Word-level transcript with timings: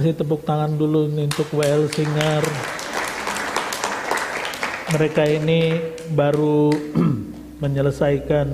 Kasih 0.00 0.16
tepuk 0.16 0.48
tangan 0.48 0.80
dulu 0.80 1.12
nih 1.12 1.28
untuk 1.28 1.60
WL 1.60 1.84
Singer. 1.92 2.40
Mereka 4.96 5.28
ini 5.28 5.76
baru 6.16 6.72
menyelesaikan 7.60 8.48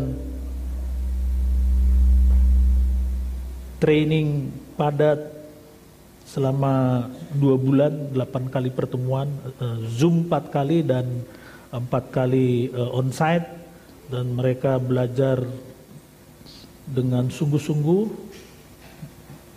training 3.78 4.50
padat 4.74 5.22
selama 6.26 7.06
dua 7.30 7.54
bulan, 7.54 7.94
delapan 8.10 8.50
kali 8.50 8.74
pertemuan, 8.74 9.30
eh, 9.62 9.86
Zoom 9.86 10.26
empat 10.26 10.50
kali 10.50 10.82
dan 10.82 11.06
empat 11.70 12.10
kali 12.10 12.74
uh, 12.74 12.90
onsite 12.98 13.46
dan 14.10 14.34
mereka 14.34 14.82
belajar 14.82 15.46
dengan 16.90 17.30
sungguh-sungguh 17.30 18.25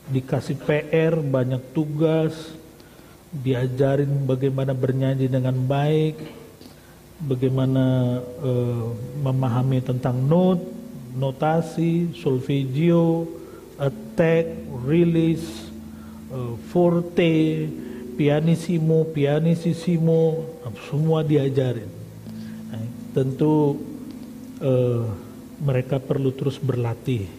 dikasih 0.10 0.58
PR 0.58 1.22
banyak 1.22 1.62
tugas 1.72 2.34
diajarin 3.30 4.26
bagaimana 4.26 4.74
bernyanyi 4.74 5.30
dengan 5.30 5.54
baik 5.54 6.18
bagaimana 7.22 8.18
uh, 8.42 8.90
memahami 9.22 9.86
tentang 9.86 10.18
note 10.18 10.66
notasi 11.14 12.10
solfeggio 12.18 13.30
attack 13.78 14.50
release 14.82 15.70
uh, 16.34 16.58
forte 16.74 17.70
pianissimo 18.18 19.08
pianissimo 19.16 20.44
semua 20.92 21.24
diajarin. 21.24 21.88
Tentu 23.16 23.80
uh, 24.60 25.06
mereka 25.64 25.98
perlu 25.98 26.30
terus 26.36 26.60
berlatih 26.60 27.39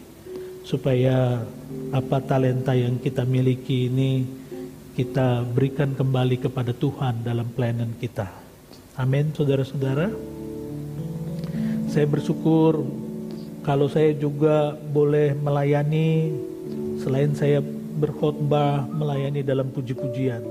supaya 0.61 1.41
apa 1.91 2.17
talenta 2.21 2.77
yang 2.77 3.01
kita 3.01 3.25
miliki 3.25 3.89
ini 3.89 4.41
kita 4.91 5.47
berikan 5.47 5.95
kembali 5.95 6.37
kepada 6.37 6.75
Tuhan 6.75 7.23
dalam 7.23 7.47
pelayanan 7.55 7.95
kita. 7.95 8.27
Amin, 8.99 9.31
saudara-saudara. 9.31 10.11
Saya 11.87 12.05
bersyukur 12.07 12.83
kalau 13.63 13.87
saya 13.87 14.11
juga 14.11 14.75
boleh 14.75 15.31
melayani 15.35 16.35
selain 16.99 17.31
saya 17.33 17.63
berkhotbah 17.97 18.83
melayani 18.89 19.41
dalam 19.41 19.71
puji-pujian. 19.71 20.43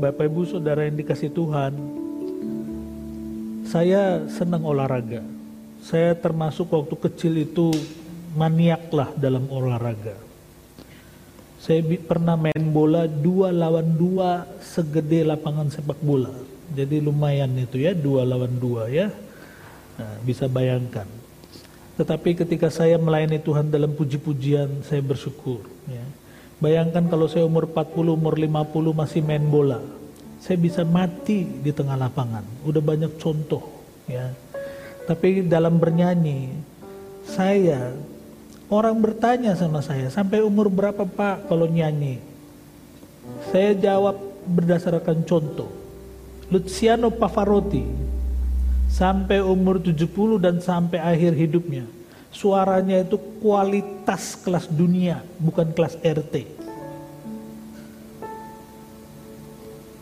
Bapak 0.00 0.32
Ibu 0.32 0.48
Saudara 0.48 0.88
yang 0.88 0.96
dikasih 0.96 1.28
Tuhan, 1.28 1.72
saya 3.68 4.24
senang 4.32 4.64
olahraga. 4.64 5.20
Saya 5.84 6.16
termasuk 6.16 6.72
waktu 6.72 6.96
kecil 6.96 7.34
itu 7.44 7.72
maniak 8.34 8.90
lah 8.92 9.10
dalam 9.16 9.46
olahraga. 9.50 10.16
Saya 11.60 11.84
pernah 12.00 12.40
main 12.40 12.64
bola 12.72 13.04
dua 13.04 13.52
lawan 13.52 13.94
dua 13.94 14.48
segede 14.64 15.28
lapangan 15.28 15.68
sepak 15.68 16.00
bola. 16.00 16.32
Jadi 16.72 17.02
lumayan 17.04 17.52
itu 17.60 17.84
ya 17.84 17.92
dua 17.92 18.24
lawan 18.24 18.56
dua 18.56 18.88
ya. 18.88 19.12
Nah, 20.00 20.16
bisa 20.24 20.48
bayangkan. 20.48 21.04
Tetapi 22.00 22.32
ketika 22.32 22.72
saya 22.72 22.96
melayani 22.96 23.36
Tuhan 23.44 23.68
dalam 23.68 23.92
puji-pujian, 23.92 24.80
saya 24.88 25.04
bersyukur. 25.04 25.60
Ya. 25.84 26.00
Bayangkan 26.56 27.12
kalau 27.12 27.28
saya 27.28 27.44
umur 27.44 27.68
40, 27.68 28.16
umur 28.16 28.40
50 28.40 28.96
masih 28.96 29.20
main 29.20 29.44
bola 29.44 30.00
saya 30.40 30.56
bisa 30.56 30.82
mati 30.88 31.44
di 31.44 31.70
tengah 31.70 32.00
lapangan. 32.00 32.42
Udah 32.64 32.80
banyak 32.80 33.20
contoh 33.20 33.60
ya. 34.08 34.32
Tapi 35.04 35.44
dalam 35.44 35.76
bernyanyi 35.76 36.56
saya 37.28 37.92
orang 38.70 38.96
bertanya 39.02 39.58
sama 39.58 39.82
saya, 39.82 40.08
sampai 40.08 40.40
umur 40.40 40.70
berapa 40.70 41.02
Pak 41.02 41.50
kalau 41.50 41.66
nyanyi? 41.66 42.22
Saya 43.50 43.74
jawab 43.74 44.16
berdasarkan 44.46 45.26
contoh. 45.26 45.68
Luciano 46.50 47.10
Pavarotti 47.10 47.84
sampai 48.90 49.38
umur 49.42 49.78
70 49.78 50.06
dan 50.42 50.58
sampai 50.62 50.98
akhir 50.98 51.34
hidupnya. 51.34 51.86
Suaranya 52.30 53.02
itu 53.02 53.18
kualitas 53.42 54.38
kelas 54.38 54.70
dunia, 54.70 55.22
bukan 55.42 55.74
kelas 55.74 55.98
RT. 55.98 56.46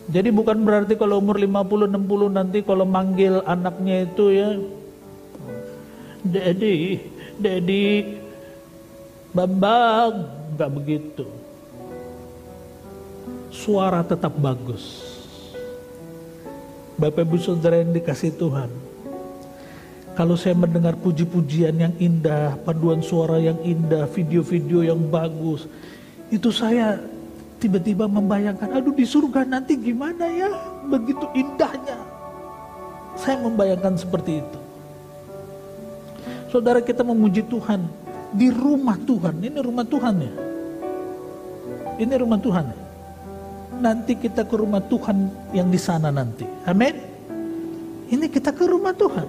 Jadi 0.09 0.29
bukan 0.33 0.57
berarti 0.65 0.97
kalau 0.97 1.21
umur 1.21 1.37
50 1.37 1.85
60 1.85 2.33
nanti 2.33 2.59
kalau 2.65 2.89
manggil 2.89 3.45
anaknya 3.45 4.09
itu 4.09 4.25
ya 4.33 4.49
Dedi, 6.25 6.97
Dedi 7.37 7.85
Bambang, 9.29 10.25
enggak 10.57 10.71
begitu. 10.73 11.27
Suara 13.53 14.01
tetap 14.01 14.33
bagus. 14.41 15.05
Bapak 16.97 17.29
Ibu 17.29 17.37
Saudara 17.37 17.79
yang 17.79 17.93
dikasih 17.93 18.33
Tuhan. 18.41 18.73
Kalau 20.17 20.35
saya 20.35 20.57
mendengar 20.57 20.99
puji-pujian 20.99 21.77
yang 21.79 21.95
indah, 22.01 22.59
paduan 22.67 23.05
suara 23.05 23.39
yang 23.39 23.61
indah, 23.63 24.09
video-video 24.11 24.83
yang 24.83 24.99
bagus, 25.07 25.71
itu 26.33 26.51
saya 26.51 26.99
tiba-tiba 27.63 28.11
membayangkan, 28.11 28.75
aduh 28.75 28.91
di 28.91 29.07
surga 29.07 29.47
nanti 29.47 29.79
gimana 29.79 30.27
ya, 30.27 30.51
begitu 30.91 31.23
indahnya. 31.39 32.03
Saya 33.15 33.39
membayangkan 33.47 33.95
seperti 33.95 34.43
itu. 34.43 34.59
Saudara 36.51 36.83
kita 36.83 37.07
memuji 37.07 37.47
Tuhan 37.47 37.87
di 38.35 38.49
rumah 38.53 38.99
Tuhan, 39.01 39.41
ini 39.41 39.59
rumah 39.61 39.87
Tuhan 39.87 40.15
ya. 40.21 40.33
Ini 41.99 42.15
rumah 42.15 42.39
Tuhan. 42.39 42.65
Ya? 42.69 42.79
Nanti 43.79 44.19
kita 44.19 44.47
ke 44.47 44.55
rumah 44.55 44.83
Tuhan 44.83 45.31
yang 45.55 45.69
di 45.71 45.81
sana 45.81 46.11
nanti. 46.11 46.47
Amin. 46.67 46.95
Ini 48.09 48.27
kita 48.31 48.55
ke 48.55 48.65
rumah 48.65 48.95
Tuhan. 48.95 49.29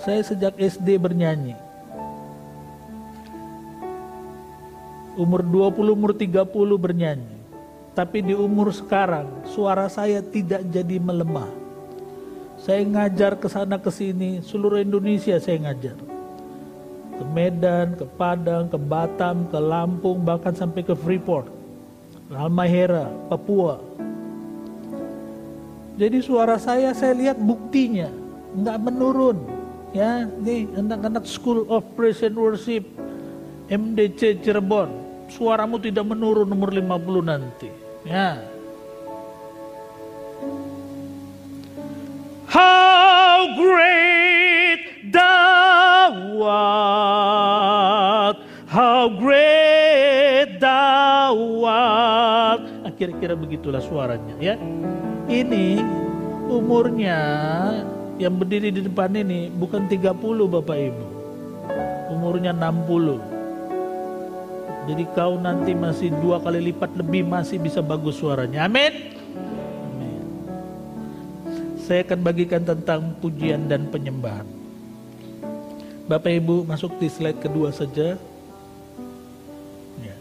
Saya 0.00 0.22
sejak 0.22 0.54
SD 0.54 1.02
bernyanyi. 1.02 1.66
umur 5.16 5.40
20, 5.40 5.96
umur 5.96 6.12
30 6.12 6.76
bernyanyi. 6.76 7.36
Tapi 7.96 8.20
di 8.20 8.36
umur 8.36 8.68
sekarang 8.76 9.48
suara 9.48 9.88
saya 9.88 10.20
tidak 10.20 10.60
jadi 10.68 11.00
melemah. 11.00 11.65
Saya 12.56 12.82
ngajar 12.88 13.36
ke 13.36 13.46
sana 13.52 13.76
ke 13.76 13.92
sini, 13.92 14.40
seluruh 14.40 14.80
Indonesia 14.80 15.36
saya 15.36 15.60
ngajar. 15.60 15.96
Ke 17.16 17.24
Medan, 17.32 17.96
ke 17.96 18.04
Padang, 18.16 18.68
ke 18.72 18.80
Batam, 18.80 19.44
ke 19.48 19.58
Lampung, 19.60 20.24
bahkan 20.24 20.56
sampai 20.56 20.80
ke 20.80 20.96
Freeport. 20.96 21.52
Halmahera, 22.32 23.12
Papua. 23.28 23.78
Jadi 25.96 26.20
suara 26.20 26.60
saya, 26.60 26.92
saya 26.92 27.16
lihat 27.16 27.40
buktinya, 27.40 28.08
nggak 28.56 28.78
menurun. 28.84 29.38
Ya, 29.96 30.28
nih 30.28 30.68
anak-anak 30.76 31.24
School 31.24 31.64
of 31.72 31.84
Praise 31.96 32.20
and 32.20 32.36
Worship, 32.36 32.84
MDC 33.72 34.44
Cirebon, 34.44 34.92
suaramu 35.32 35.80
tidak 35.80 36.04
menurun 36.04 36.52
umur 36.52 36.68
50 36.68 37.24
nanti. 37.24 37.68
Ya. 38.04 38.55
Great 43.54 45.06
thou 45.14 46.42
art, 46.42 48.38
how 48.66 49.06
great 49.06 50.58
thou 50.58 51.62
art. 51.62 52.66
Nah, 52.82 52.90
kira-kira 52.98 53.38
begitulah 53.38 53.78
suaranya 53.78 54.34
ya. 54.42 54.58
Ini 55.30 55.78
umurnya 56.50 57.18
yang 58.18 58.34
berdiri 58.34 58.74
di 58.74 58.82
depan 58.82 59.14
ini 59.14 59.46
bukan 59.54 59.86
30 59.86 60.10
Bapak 60.50 60.78
Ibu. 60.78 61.06
Umurnya 62.18 62.50
60. 62.50 63.22
Jadi 64.86 65.02
kau 65.18 65.34
nanti 65.38 65.74
masih 65.74 66.14
dua 66.22 66.38
kali 66.38 66.70
lipat 66.70 66.94
lebih 66.94 67.26
masih 67.26 67.58
bisa 67.58 67.82
bagus 67.82 68.22
suaranya. 68.22 68.70
Amin. 68.70 69.15
Saya 71.86 72.02
akan 72.02 72.18
bagikan 72.18 72.66
tentang 72.66 73.14
pujian 73.22 73.70
dan 73.70 73.86
penyembahan. 73.86 74.42
Bapak 76.10 76.34
Ibu 76.34 76.66
masuk 76.66 76.98
di 76.98 77.06
slide 77.06 77.38
kedua 77.38 77.70
saja. 77.70 78.18
Ya. 80.02 80.16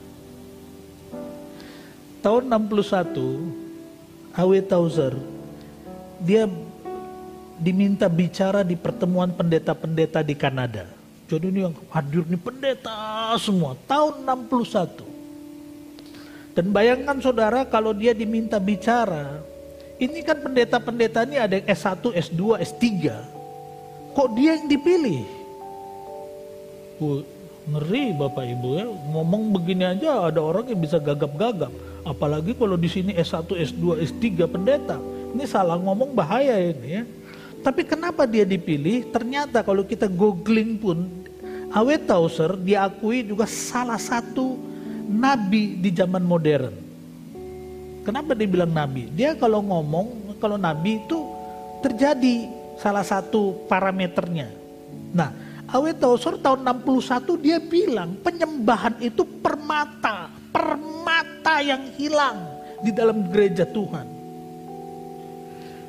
Tahun 2.22 2.46
61, 2.46 4.38
Awe 4.38 4.62
Tauser, 4.62 5.18
dia 6.22 6.46
diminta 7.58 8.06
bicara 8.14 8.62
di 8.62 8.78
pertemuan 8.78 9.34
pendeta-pendeta 9.34 10.22
di 10.22 10.38
Kanada. 10.38 10.86
Jadi 11.26 11.50
ini 11.50 11.66
yang 11.66 11.74
hadir 11.90 12.30
ini 12.30 12.38
pendeta 12.38 13.34
semua 13.42 13.74
tahun 13.90 14.22
61. 14.22 15.02
Dan 16.54 16.70
bayangkan 16.70 17.18
saudara 17.18 17.66
kalau 17.66 17.90
dia 17.90 18.14
diminta 18.14 18.62
bicara, 18.62 19.42
ini 19.96 20.20
kan 20.28 20.38
pendeta-pendeta 20.44 21.24
ini 21.24 21.38
ada 21.40 21.56
yang 21.56 21.68
S1, 21.72 22.04
S2, 22.04 22.60
S3. 22.60 22.84
Kok 24.16 24.30
dia 24.36 24.60
yang 24.60 24.68
dipilih? 24.68 25.24
Ngeri 27.66 28.14
Bapak 28.16 28.46
Ibu 28.46 28.70
ya, 28.78 28.86
ngomong 28.88 29.52
begini 29.56 29.84
aja 29.84 30.30
ada 30.30 30.40
orang 30.40 30.70
yang 30.70 30.80
bisa 30.80 31.02
gagap-gagap. 31.02 31.74
Apalagi 32.06 32.54
kalau 32.54 32.78
di 32.78 32.86
sini 32.86 33.12
S1, 33.18 33.50
S2, 33.50 34.06
S3 34.06 34.46
pendeta. 34.46 35.02
Ini 35.36 35.44
salah 35.50 35.76
ngomong 35.76 36.16
bahaya 36.16 36.56
ini 36.62 37.02
ya. 37.02 37.04
Tapi 37.66 37.82
kenapa 37.82 38.30
dia 38.30 38.46
dipilih? 38.46 39.10
Ternyata 39.10 39.66
kalau 39.66 39.82
kita 39.82 40.06
googling 40.06 40.78
pun, 40.78 41.10
Awe 41.74 41.98
Tauser 41.98 42.54
diakui 42.56 43.26
juga 43.26 43.50
salah 43.50 43.98
satu 43.98 44.56
nabi 45.10 45.76
di 45.82 45.90
zaman 45.90 46.22
modern. 46.22 46.85
Kenapa 48.06 48.38
dia 48.38 48.46
bilang 48.46 48.70
nabi? 48.70 49.10
Dia 49.10 49.34
kalau 49.34 49.66
ngomong, 49.66 50.38
kalau 50.38 50.62
nabi 50.62 51.02
itu 51.02 51.18
terjadi 51.82 52.46
salah 52.78 53.02
satu 53.02 53.66
parameternya. 53.66 54.46
Nah, 55.10 55.34
Awe 55.66 55.90
Tausor 55.98 56.38
tahun 56.38 56.62
61 56.86 57.42
dia 57.42 57.58
bilang 57.58 58.14
penyembahan 58.22 59.02
itu 59.02 59.26
permata, 59.42 60.30
permata 60.54 61.66
yang 61.66 61.90
hilang 61.98 62.46
di 62.86 62.94
dalam 62.94 63.26
gereja 63.34 63.66
Tuhan. 63.66 64.06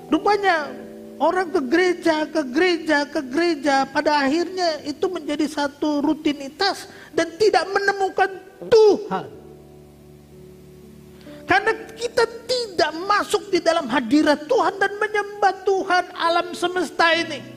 Rupanya 0.08 0.72
orang 1.20 1.52
ke 1.52 1.60
gereja, 1.68 2.24
ke 2.24 2.42
gereja, 2.48 3.04
ke 3.04 3.20
gereja, 3.28 3.84
pada 3.84 4.24
akhirnya 4.24 4.80
itu 4.88 5.04
menjadi 5.12 5.44
satu 5.44 6.00
rutinitas 6.00 6.88
dan 7.12 7.28
tidak 7.36 7.68
menemukan 7.68 8.30
Tuhan. 8.72 9.45
Karena 11.46 11.72
kita 11.94 12.26
tidak 12.44 12.90
masuk 13.06 13.54
di 13.54 13.62
dalam 13.62 13.86
hadirat 13.86 14.50
Tuhan 14.50 14.82
dan 14.82 14.92
menyembah 14.98 15.54
Tuhan 15.62 16.04
alam 16.18 16.50
semesta 16.52 17.14
ini. 17.14 17.54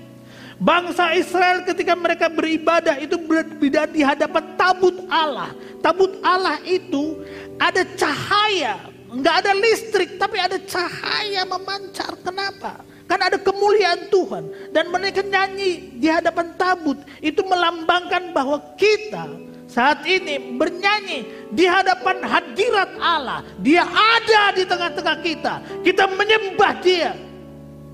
Bangsa 0.60 1.16
Israel 1.16 1.64
ketika 1.64 1.96
mereka 1.96 2.28
beribadah 2.28 3.00
itu 3.00 3.16
beribadah 3.18 3.90
di 3.90 4.06
hadapan 4.06 4.44
tabut 4.60 4.94
Allah. 5.10 5.56
Tabut 5.80 6.20
Allah 6.22 6.60
itu 6.68 7.18
ada 7.58 7.82
cahaya, 7.96 8.78
nggak 9.10 9.36
ada 9.42 9.52
listrik, 9.56 10.20
tapi 10.20 10.38
ada 10.38 10.60
cahaya 10.60 11.48
memancar. 11.48 12.12
Kenapa? 12.22 12.84
Karena 13.10 13.34
ada 13.34 13.40
kemuliaan 13.42 14.12
Tuhan 14.14 14.44
dan 14.70 14.94
mereka 14.94 15.26
nyanyi 15.26 15.98
di 15.98 16.06
hadapan 16.06 16.54
tabut 16.60 17.02
itu 17.26 17.42
melambangkan 17.42 18.36
bahwa 18.38 18.62
kita 18.78 19.49
saat 19.70 20.02
ini 20.10 20.58
bernyanyi 20.58 21.50
di 21.54 21.70
hadapan 21.70 22.26
hadirat 22.26 22.90
Allah. 22.98 23.46
Dia 23.62 23.86
ada 23.86 24.52
di 24.58 24.66
tengah-tengah 24.66 25.18
kita. 25.22 25.54
Kita 25.86 26.10
menyembah 26.10 26.74
Dia 26.82 27.14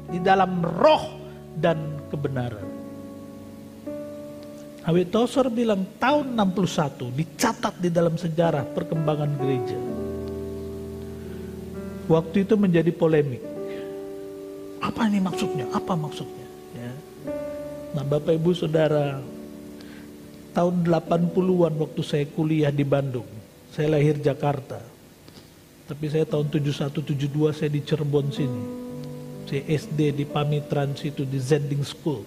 di 0.08 0.20
dalam 0.24 0.64
roh 0.64 1.20
dan 1.60 2.00
kebenaran. 2.08 2.64
Awit 4.86 5.10
Tosor 5.10 5.50
bilang 5.50 5.84
tahun 5.98 6.38
61 6.38 7.10
dicatat 7.12 7.76
di 7.82 7.90
dalam 7.90 8.16
sejarah 8.16 8.64
perkembangan 8.72 9.32
gereja. 9.36 9.80
Waktu 12.06 12.46
itu 12.46 12.54
menjadi 12.54 12.94
polemik. 12.94 13.42
Apa 14.78 15.10
ini 15.10 15.18
maksudnya? 15.18 15.66
Apa 15.74 15.98
maksudnya? 15.98 16.46
Ya. 16.78 16.94
Nah 17.98 18.06
Bapak 18.06 18.38
Ibu 18.38 18.54
Saudara, 18.54 19.18
tahun 20.56 20.88
80-an 20.88 21.74
waktu 21.76 22.02
saya 22.02 22.26
kuliah 22.32 22.72
di 22.72 22.88
Bandung. 22.88 23.28
Saya 23.76 23.92
lahir 24.00 24.16
Jakarta. 24.24 24.80
Tapi 25.86 26.06
saya 26.08 26.24
tahun 26.24 26.48
71-72 26.48 27.52
saya 27.52 27.70
di 27.70 27.84
Cirebon 27.84 28.32
sini 28.32 28.86
saya 29.46 29.62
SD 29.62 30.18
di 30.18 30.26
Pamitran 30.26 30.98
situ 30.98 31.22
di 31.24 31.38
Zending 31.38 31.86
School. 31.86 32.26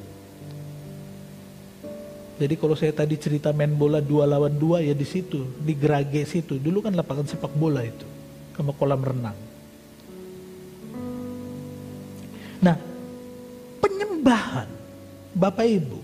Jadi 2.38 2.54
kalau 2.54 2.78
saya 2.78 2.94
tadi 2.94 3.18
cerita 3.18 3.50
main 3.50 3.75
bola 3.75 3.99
dua 3.99 4.23
lawan 4.23 4.54
dua 4.54 4.78
ya 4.78 4.94
di 4.94 5.02
situ, 5.02 5.42
di 5.58 5.75
Gerage 5.75 6.23
situ. 6.23 6.54
Dulu 6.62 6.87
kan 6.87 6.94
lapangan 6.94 7.26
sepak 7.26 7.50
bola 7.58 7.82
itu, 7.82 8.06
sama 8.54 8.70
kolam 8.78 9.02
renang. 9.02 9.35
Nah, 12.62 12.78
penyembahan 13.82 14.70
Bapak 15.35 15.66
Ibu 15.66 15.99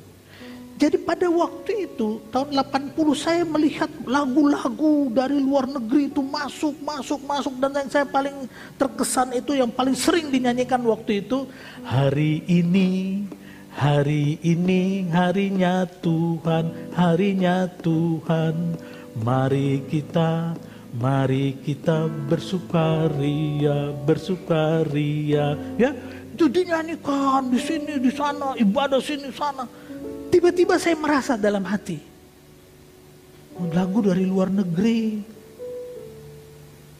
jadi 0.74 0.98
pada 0.98 1.30
waktu 1.30 1.86
itu 1.86 2.18
tahun 2.34 2.50
80 2.50 2.98
saya 3.14 3.46
melihat 3.46 3.86
lagu-lagu 4.02 5.06
dari 5.14 5.38
luar 5.38 5.70
negeri 5.70 6.10
itu 6.10 6.18
masuk, 6.18 6.74
masuk, 6.82 7.22
masuk 7.22 7.54
dan 7.62 7.78
yang 7.78 7.86
saya 7.86 8.02
paling 8.02 8.50
terkesan 8.74 9.38
itu 9.38 9.54
yang 9.54 9.70
paling 9.70 9.94
sering 9.94 10.34
dinyanyikan 10.34 10.82
waktu 10.82 11.22
itu 11.22 11.46
hari 11.86 12.42
ini, 12.50 13.22
hari 13.70 14.42
ini 14.42 15.06
harinya 15.14 15.86
Tuhan, 16.02 16.90
harinya 16.90 17.70
Tuhan. 17.78 18.74
Mari 19.14 19.78
kita, 19.86 20.58
mari 20.98 21.54
kita 21.62 22.10
bersukaria, 22.26 23.94
bersukaria. 24.02 25.54
Ya, 25.78 25.94
itu 26.34 26.50
dinyanyikan 26.50 27.46
di 27.46 27.62
sini, 27.62 27.94
di 28.02 28.10
sana, 28.10 28.58
ibadah 28.58 28.98
sini, 28.98 29.30
sana 29.30 29.83
Tiba-tiba 30.34 30.74
saya 30.82 30.98
merasa 30.98 31.38
dalam 31.38 31.62
hati, 31.62 32.02
oh, 33.54 33.70
lagu 33.70 34.02
dari 34.02 34.26
luar 34.26 34.50
negeri. 34.50 35.22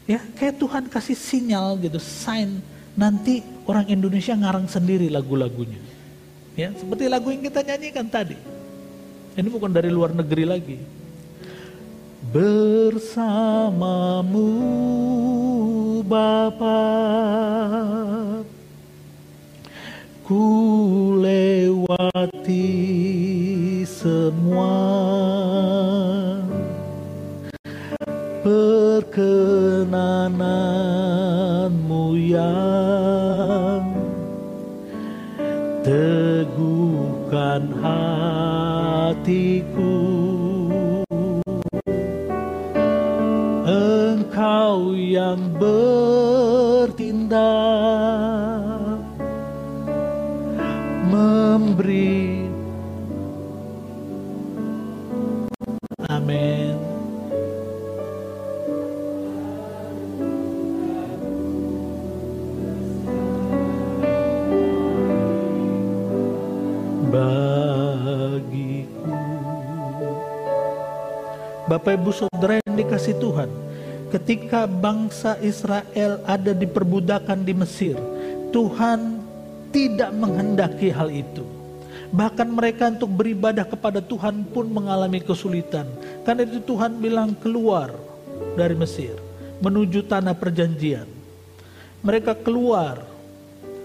Ya, 0.07 0.23
kayak 0.39 0.63
Tuhan 0.63 0.87
kasih 0.87 1.19
sinyal 1.19 1.75
gitu, 1.83 1.99
sign 1.99 2.63
nanti 2.95 3.43
orang 3.67 3.91
Indonesia 3.91 4.39
ngarang 4.39 4.71
sendiri 4.71 5.11
lagu-lagunya. 5.11 5.83
Ya, 6.55 6.71
seperti 6.79 7.11
lagu 7.11 7.35
yang 7.35 7.43
kita 7.43 7.67
nyanyikan 7.67 8.07
tadi. 8.07 8.39
Ini 9.35 9.51
bukan 9.51 9.75
dari 9.75 9.91
luar 9.91 10.15
negeri 10.15 10.47
lagi. 10.47 10.79
Bersamamu 12.31 14.47
Bapa 16.07 16.87
ku 20.23 20.47
lewati 21.21 23.24
semua. 24.05 24.77
Perkenananmu 28.45 29.33
yang 32.21 33.81
teguhkan 35.81 37.73
hatiku. 37.81 39.25
Engkau 43.65 44.93
yang 44.93 45.41
bertindak 45.57 47.33
memberi 51.09 52.24
Bagiku 67.15 69.15
Bapak 71.71 71.95
Ibu 71.95 72.11
Saudara 72.11 72.59
yang 72.59 72.75
dikasih 72.75 73.15
Tuhan 73.23 73.47
Ketika 74.11 74.67
bangsa 74.67 75.39
Israel 75.39 76.19
ada 76.27 76.51
di 76.51 76.67
perbudakan 76.67 77.47
di 77.47 77.55
Mesir 77.55 77.95
Tuhan 78.51 79.23
tidak 79.71 80.11
menghendaki 80.11 80.91
hal 80.91 81.15
itu 81.15 81.55
Bahkan 82.15 82.47
mereka 82.47 82.95
untuk 82.95 83.11
beribadah 83.11 83.67
kepada 83.67 83.99
Tuhan 83.99 84.47
pun 84.55 84.71
mengalami 84.71 85.19
kesulitan. 85.19 85.83
Karena 86.23 86.47
itu 86.47 86.63
Tuhan 86.63 87.03
bilang 87.03 87.35
keluar 87.35 87.91
dari 88.55 88.79
Mesir. 88.79 89.19
Menuju 89.59 90.07
tanah 90.07 90.39
perjanjian. 90.39 91.11
Mereka 92.07 92.39
keluar. 92.39 93.03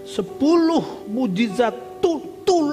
Sepuluh 0.06 1.10
mujizat 1.10 1.74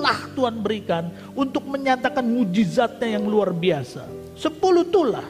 tulah 0.08 0.20
Tuhan 0.32 0.56
berikan. 0.64 1.04
Untuk 1.36 1.68
menyatakan 1.68 2.24
mujizatnya 2.24 3.20
yang 3.20 3.28
luar 3.28 3.52
biasa. 3.52 4.08
Sepuluh 4.40 4.88
tulah. 4.88 5.28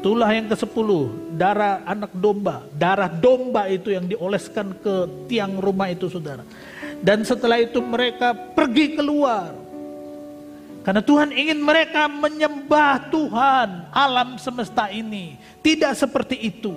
Tulah 0.00 0.30
yang 0.30 0.46
ke-10, 0.46 0.88
darah 1.34 1.82
anak 1.82 2.14
domba. 2.14 2.62
Darah 2.72 3.10
domba 3.10 3.66
itu 3.66 3.90
yang 3.90 4.06
dioleskan 4.06 4.70
ke 4.78 5.26
tiang 5.26 5.58
rumah 5.58 5.90
itu 5.90 6.06
saudara. 6.06 6.46
Dan 7.02 7.26
setelah 7.26 7.58
itu 7.58 7.82
mereka 7.82 8.32
pergi 8.32 8.94
keluar. 8.94 9.50
Karena 10.86 11.02
Tuhan 11.02 11.34
ingin 11.34 11.58
mereka 11.58 12.06
menyembah 12.06 13.10
Tuhan 13.10 13.90
alam 13.90 14.38
semesta 14.38 14.86
ini. 14.94 15.34
Tidak 15.58 15.90
seperti 15.98 16.38
itu. 16.38 16.70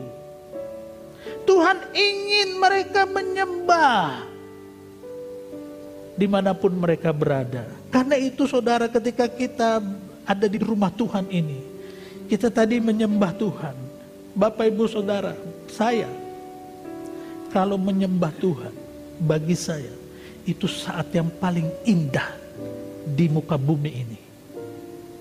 Tuhan 1.46 1.94
ingin 1.94 2.58
mereka 2.58 3.06
menyembah 3.06 4.29
di 6.20 6.28
mana 6.28 6.52
pun 6.52 6.76
mereka 6.76 7.16
berada. 7.16 7.64
Karena 7.88 8.20
itu 8.20 8.44
saudara 8.44 8.92
ketika 8.92 9.32
kita 9.32 9.80
ada 10.28 10.48
di 10.52 10.60
rumah 10.60 10.92
Tuhan 10.92 11.32
ini. 11.32 11.64
Kita 12.28 12.52
tadi 12.52 12.84
menyembah 12.84 13.32
Tuhan. 13.40 13.76
Bapak 14.36 14.68
Ibu 14.70 14.86
Saudara, 14.86 15.34
saya 15.72 16.12
kalau 17.50 17.80
menyembah 17.80 18.30
Tuhan 18.38 18.76
bagi 19.18 19.58
saya 19.58 19.90
itu 20.46 20.70
saat 20.70 21.10
yang 21.16 21.32
paling 21.42 21.66
indah 21.88 22.30
di 23.08 23.32
muka 23.32 23.58
bumi 23.58 23.92
ini. 23.96 24.20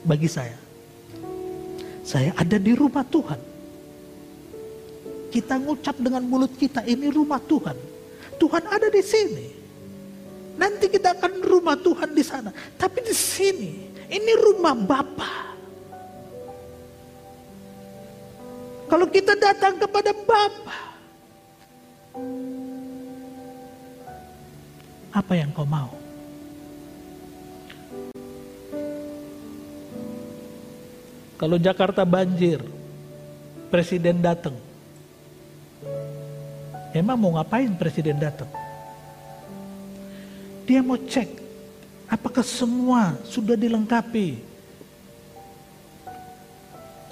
Bagi 0.02 0.28
saya. 0.28 0.58
Saya 2.04 2.36
ada 2.36 2.60
di 2.60 2.76
rumah 2.76 3.06
Tuhan. 3.06 3.40
Kita 5.28 5.60
ngucap 5.60 5.96
dengan 6.00 6.24
mulut 6.24 6.52
kita, 6.56 6.84
ini 6.84 7.08
rumah 7.08 7.40
Tuhan. 7.40 7.76
Tuhan 8.36 8.64
ada 8.68 8.88
di 8.92 9.02
sini. 9.04 9.57
Nanti 10.58 10.90
kita 10.90 11.14
akan 11.14 11.38
rumah 11.46 11.78
Tuhan 11.78 12.10
di 12.10 12.24
sana. 12.26 12.50
Tapi 12.74 13.06
di 13.06 13.14
sini, 13.14 13.94
ini 14.10 14.32
rumah 14.34 14.74
Bapa. 14.74 15.54
Kalau 18.90 19.06
kita 19.06 19.38
datang 19.38 19.78
kepada 19.78 20.10
Bapa, 20.10 20.78
apa 25.14 25.32
yang 25.38 25.54
kau 25.54 25.62
mau? 25.62 25.94
Kalau 31.38 31.54
Jakarta 31.54 32.02
banjir, 32.02 32.58
presiden 33.70 34.18
datang. 34.18 34.58
Emang 36.90 37.14
mau 37.14 37.38
ngapain 37.38 37.70
presiden 37.78 38.18
datang? 38.18 38.50
Dia 40.68 40.84
mau 40.84 41.00
cek 41.00 41.40
apakah 42.12 42.44
semua 42.44 43.16
sudah 43.24 43.56
dilengkapi. 43.56 44.44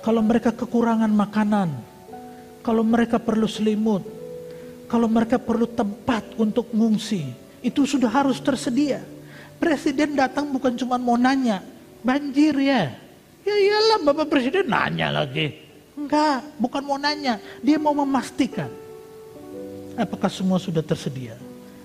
Kalau 0.05 0.21
mereka 0.21 0.53
kekurangan 0.53 1.09
makanan, 1.09 1.73
kalau 2.61 2.85
mereka 2.85 3.17
perlu 3.17 3.49
selimut, 3.49 4.05
kalau 4.87 5.09
mereka 5.09 5.41
perlu 5.41 5.65
tempat 5.65 6.37
untuk 6.37 6.69
ngungsi, 6.71 7.33
itu 7.65 7.89
sudah 7.89 8.13
harus 8.13 8.39
tersedia. 8.39 9.01
Presiden 9.57 10.15
datang 10.15 10.53
bukan 10.53 10.77
cuma 10.77 11.01
mau 11.01 11.17
nanya, 11.17 11.65
banjir 12.05 12.55
ya, 12.61 12.95
Ya 13.47 13.55
iyalah 13.55 14.03
Bapak 14.03 14.27
Presiden 14.27 14.67
nanya 14.67 15.23
lagi. 15.23 15.55
Enggak, 15.95 16.43
bukan 16.59 16.83
mau 16.83 16.99
nanya. 16.99 17.39
Dia 17.63 17.79
mau 17.79 17.95
memastikan. 17.95 18.69
Apakah 19.95 20.27
semua 20.27 20.59
sudah 20.59 20.83
tersedia. 20.83 21.39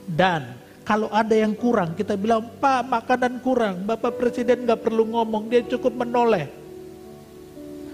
Dan 0.09 0.57
kalau 0.91 1.07
ada 1.07 1.31
yang 1.31 1.55
kurang, 1.55 1.95
kita 1.95 2.19
bilang, 2.19 2.43
Pak 2.59 2.83
makanan 2.83 3.39
kurang. 3.39 3.87
Bapak 3.87 4.11
Presiden 4.19 4.67
nggak 4.67 4.83
perlu 4.83 5.07
ngomong, 5.07 5.47
dia 5.47 5.63
cukup 5.63 5.95
menoleh. 5.95 6.51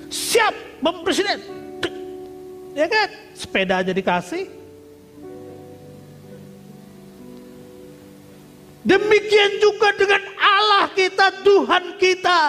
Siap, 0.09 0.81
Bapak 0.81 1.05
Presiden. 1.05 1.37
Ya 2.73 2.89
kan? 2.89 3.13
Sepeda 3.37 3.85
aja 3.85 3.93
dikasih. 3.93 4.49
Demikian 8.81 9.51
juga 9.61 9.93
dengan 9.93 10.23
Allah 10.41 10.89
kita, 10.97 11.45
Tuhan 11.45 12.01
kita. 12.01 12.41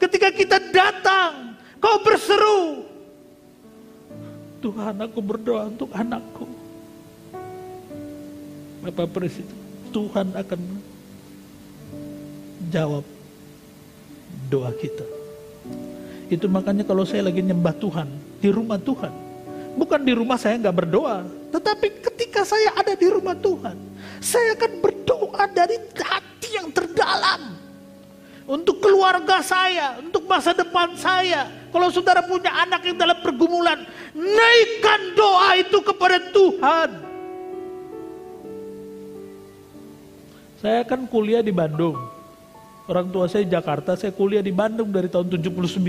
Ketika 0.00 0.32
kita 0.32 0.56
datang, 0.72 1.60
kau 1.76 2.00
berseru. 2.00 2.88
Tuhan 4.64 4.96
aku 4.96 5.20
berdoa 5.20 5.68
untuk 5.68 5.92
anakku. 5.92 6.48
Bapak 8.80 9.12
Presiden, 9.12 9.59
Tuhan 9.90 10.26
akan 10.34 10.60
jawab 12.70 13.04
doa 14.46 14.70
kita. 14.78 15.06
Itu 16.30 16.46
makanya 16.46 16.86
kalau 16.86 17.02
saya 17.02 17.26
lagi 17.26 17.42
nyembah 17.42 17.74
Tuhan, 17.74 18.06
di 18.38 18.48
rumah 18.54 18.78
Tuhan. 18.78 19.10
Bukan 19.74 20.00
di 20.02 20.14
rumah 20.14 20.38
saya 20.38 20.58
nggak 20.58 20.76
berdoa. 20.86 21.26
Tetapi 21.50 21.86
ketika 22.10 22.46
saya 22.46 22.74
ada 22.78 22.94
di 22.94 23.06
rumah 23.10 23.34
Tuhan, 23.34 23.74
saya 24.22 24.54
akan 24.54 24.72
berdoa 24.78 25.44
dari 25.50 25.78
hati 25.98 26.48
yang 26.54 26.70
terdalam 26.70 27.58
untuk 28.46 28.82
keluarga 28.82 29.42
saya, 29.42 29.98
untuk 30.02 30.26
masa 30.26 30.54
depan 30.54 30.94
saya. 30.98 31.46
Kalau 31.70 31.90
saudara 31.90 32.22
punya 32.22 32.50
anak 32.50 32.82
yang 32.82 32.98
dalam 32.98 33.18
pergumulan, 33.22 33.82
naikkan 34.14 35.00
doa 35.14 35.58
itu 35.58 35.78
kepada 35.82 36.18
Tuhan. 36.30 37.09
Saya 40.60 40.84
kan 40.84 41.08
kuliah 41.08 41.40
di 41.40 41.50
Bandung. 41.50 41.96
Orang 42.84 43.08
tua 43.08 43.24
saya 43.26 43.48
Jakarta, 43.48 43.96
saya 43.96 44.12
kuliah 44.12 44.44
di 44.44 44.52
Bandung 44.52 44.92
dari 44.92 45.08
tahun 45.08 45.32
79. 45.32 45.80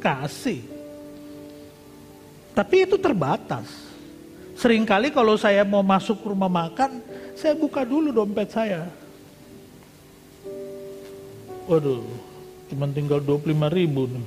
Kasih 0.00 0.80
tapi 2.60 2.84
itu 2.84 2.98
terbatas. 2.98 3.88
Seringkali 4.58 5.08
kalau 5.14 5.32
saya 5.40 5.64
mau 5.64 5.80
masuk 5.80 6.20
rumah 6.20 6.52
makan, 6.52 7.00
saya 7.32 7.56
buka 7.56 7.88
dulu 7.88 8.12
dompet 8.12 8.52
saya. 8.52 8.84
Waduh, 11.64 12.04
cuma 12.70 12.86
tinggal 12.88 13.18
25 13.18 13.50
ribu 13.74 14.06
nih. 14.06 14.26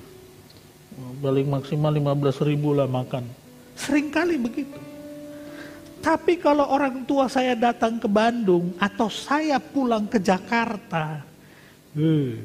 Balik 1.23 1.47
maksimal 1.49 1.95
15 1.95 2.43
ribu 2.45 2.75
lah 2.75 2.85
makan. 2.85 3.25
Seringkali 3.73 4.35
begitu. 4.37 4.79
Tapi 6.03 6.35
kalau 6.35 6.67
orang 6.67 7.07
tua 7.07 7.31
saya 7.31 7.55
datang 7.55 7.95
ke 7.95 8.11
Bandung 8.11 8.75
atau 8.75 9.07
saya 9.07 9.55
pulang 9.57 10.03
ke 10.03 10.19
Jakarta, 10.19 11.23
eh, 11.95 12.35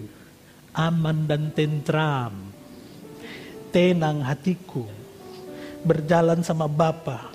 aman 0.79 1.27
dan 1.27 1.51
tentram, 1.51 2.33
tenang 3.75 4.23
hatiku 4.23 4.87
berjalan 5.83 6.39
sama 6.47 6.71
Bapak. 6.71 7.35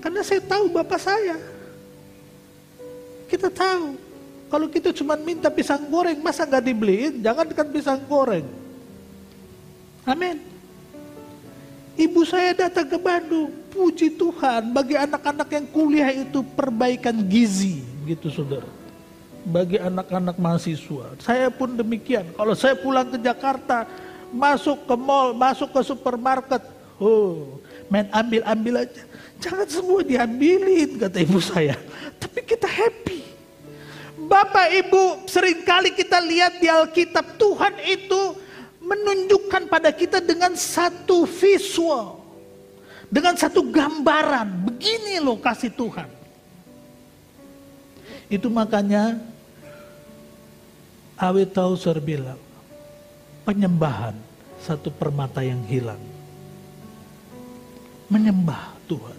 Karena 0.00 0.24
saya 0.24 0.40
tahu 0.40 0.72
Bapak 0.72 1.00
saya. 1.00 1.36
Kita 3.28 3.52
tahu. 3.52 4.09
Kalau 4.50 4.66
kita 4.66 4.90
cuma 4.90 5.14
minta 5.14 5.46
pisang 5.46 5.86
goreng, 5.86 6.18
masa 6.18 6.42
nggak 6.42 6.64
dibeliin? 6.66 7.22
Jangan 7.22 7.46
kan 7.54 7.66
pisang 7.70 8.02
goreng. 8.10 8.42
Amin. 10.02 10.42
Ibu 11.94 12.26
saya 12.26 12.50
datang 12.56 12.90
ke 12.90 12.98
Bandung, 12.98 13.54
puji 13.70 14.18
Tuhan 14.18 14.74
bagi 14.74 14.98
anak-anak 14.98 15.48
yang 15.54 15.66
kuliah 15.70 16.10
itu 16.10 16.42
perbaikan 16.42 17.14
gizi, 17.30 17.86
gitu 18.10 18.26
saudara. 18.26 18.66
Bagi 19.46 19.78
anak-anak 19.78 20.34
mahasiswa. 20.34 21.14
Saya 21.22 21.46
pun 21.54 21.78
demikian. 21.78 22.26
Kalau 22.34 22.54
saya 22.58 22.74
pulang 22.74 23.06
ke 23.06 23.22
Jakarta, 23.22 23.86
masuk 24.34 24.82
ke 24.82 24.94
mall, 24.98 25.30
masuk 25.30 25.70
ke 25.70 25.80
supermarket, 25.86 26.64
oh, 26.98 27.62
main 27.86 28.10
ambil-ambil 28.10 28.82
aja. 28.82 29.02
Jangan 29.38 29.68
semua 29.70 30.00
diambilin, 30.02 30.98
kata 30.98 31.22
ibu 31.22 31.38
saya. 31.38 31.78
Tapi 32.18 32.42
kita 32.42 32.66
happy. 32.66 33.29
Bapak 34.30 34.70
Ibu, 34.70 35.26
sering 35.26 35.66
kali 35.66 35.90
kita 35.90 36.22
lihat 36.22 36.62
di 36.62 36.70
Alkitab, 36.70 37.34
Tuhan 37.34 37.74
itu 37.82 38.38
menunjukkan 38.78 39.66
pada 39.66 39.90
kita 39.90 40.22
dengan 40.22 40.54
satu 40.54 41.26
visual. 41.26 42.22
Dengan 43.10 43.34
satu 43.34 43.66
gambaran. 43.66 44.70
Begini 44.70 45.18
loh 45.18 45.34
kasih 45.42 45.74
Tuhan. 45.74 46.06
Itu 48.30 48.46
makanya 48.46 49.18
Awet 51.18 51.50
Tauser 51.50 51.98
bilang, 51.98 52.38
penyembahan 53.42 54.14
satu 54.62 54.94
permata 54.94 55.42
yang 55.42 55.60
hilang 55.66 55.98
menyembah 58.10 58.74
Tuhan. 58.90 59.18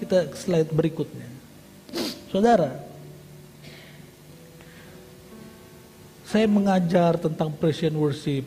Kita 0.00 0.28
slide 0.36 0.68
berikutnya. 0.72 1.28
Saudara, 2.28 2.83
saya 6.34 6.50
mengajar 6.50 7.14
tentang 7.14 7.46
present 7.54 7.94
worship. 7.94 8.42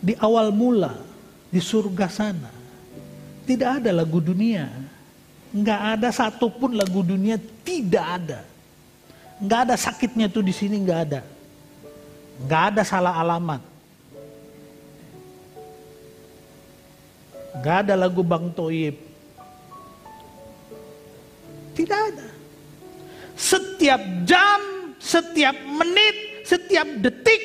Di 0.00 0.16
awal 0.16 0.48
mula, 0.56 0.96
di 1.52 1.60
surga 1.60 2.08
sana, 2.08 2.48
tidak 3.44 3.84
ada 3.84 3.92
lagu 3.92 4.24
dunia. 4.24 4.72
Nggak 5.52 5.80
ada 6.00 6.08
satupun 6.08 6.80
lagu 6.80 7.04
dunia, 7.04 7.36
tidak 7.60 8.06
ada. 8.08 8.40
Nggak 9.36 9.60
ada 9.68 9.76
sakitnya 9.76 10.32
tuh 10.32 10.40
di 10.40 10.56
sini, 10.56 10.80
nggak 10.80 11.00
ada. 11.12 11.20
Nggak 12.40 12.62
ada 12.72 12.80
salah 12.80 13.20
alamat. 13.20 13.60
Gak 17.60 17.84
ada 17.84 17.98
lagu 17.98 18.24
Bang 18.24 18.48
Toib. 18.56 18.96
Tidak 21.76 22.00
ada. 22.14 22.39
Setiap 23.40 24.28
jam, 24.28 24.60
setiap 25.00 25.56
menit, 25.64 26.44
setiap 26.44 26.84
detik, 27.00 27.40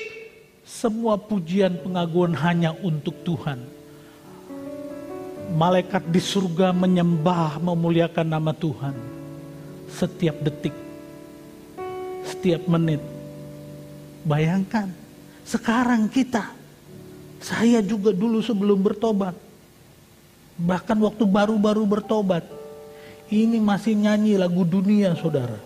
semua 0.68 1.16
pujian 1.16 1.80
pengaguan 1.80 2.36
hanya 2.36 2.76
untuk 2.84 3.16
Tuhan. 3.24 3.64
malaikat 5.56 6.10
di 6.10 6.18
surga 6.18 6.74
menyembah, 6.74 7.62
memuliakan 7.62 8.28
nama 8.28 8.52
Tuhan 8.52 8.98
setiap 9.96 10.36
detik, 10.42 10.76
setiap 12.26 12.66
menit. 12.68 13.00
Bayangkan, 14.26 14.90
sekarang 15.46 16.10
kita, 16.10 16.50
saya 17.38 17.80
juga 17.86 18.10
dulu 18.10 18.42
sebelum 18.42 18.82
bertobat, 18.82 19.38
bahkan 20.58 20.98
waktu 21.00 21.24
baru-baru 21.24 21.86
bertobat, 21.86 22.44
ini 23.30 23.62
masih 23.62 23.94
nyanyi 23.94 24.36
lagu 24.36 24.66
dunia 24.66 25.14
saudara. 25.14 25.62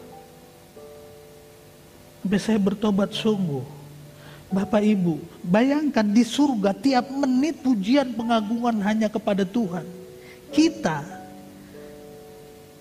Saya 2.27 2.59
bertobat 2.59 3.15
sungguh. 3.15 3.63
Bapak 4.49 4.81
Ibu, 4.81 5.21
bayangkan 5.45 6.01
di 6.01 6.25
surga 6.25 6.73
tiap 6.73 7.05
menit 7.13 7.61
pujian 7.61 8.17
pengagungan 8.17 8.81
hanya 8.81 9.05
kepada 9.05 9.45
Tuhan. 9.45 9.85
Kita 10.49 11.05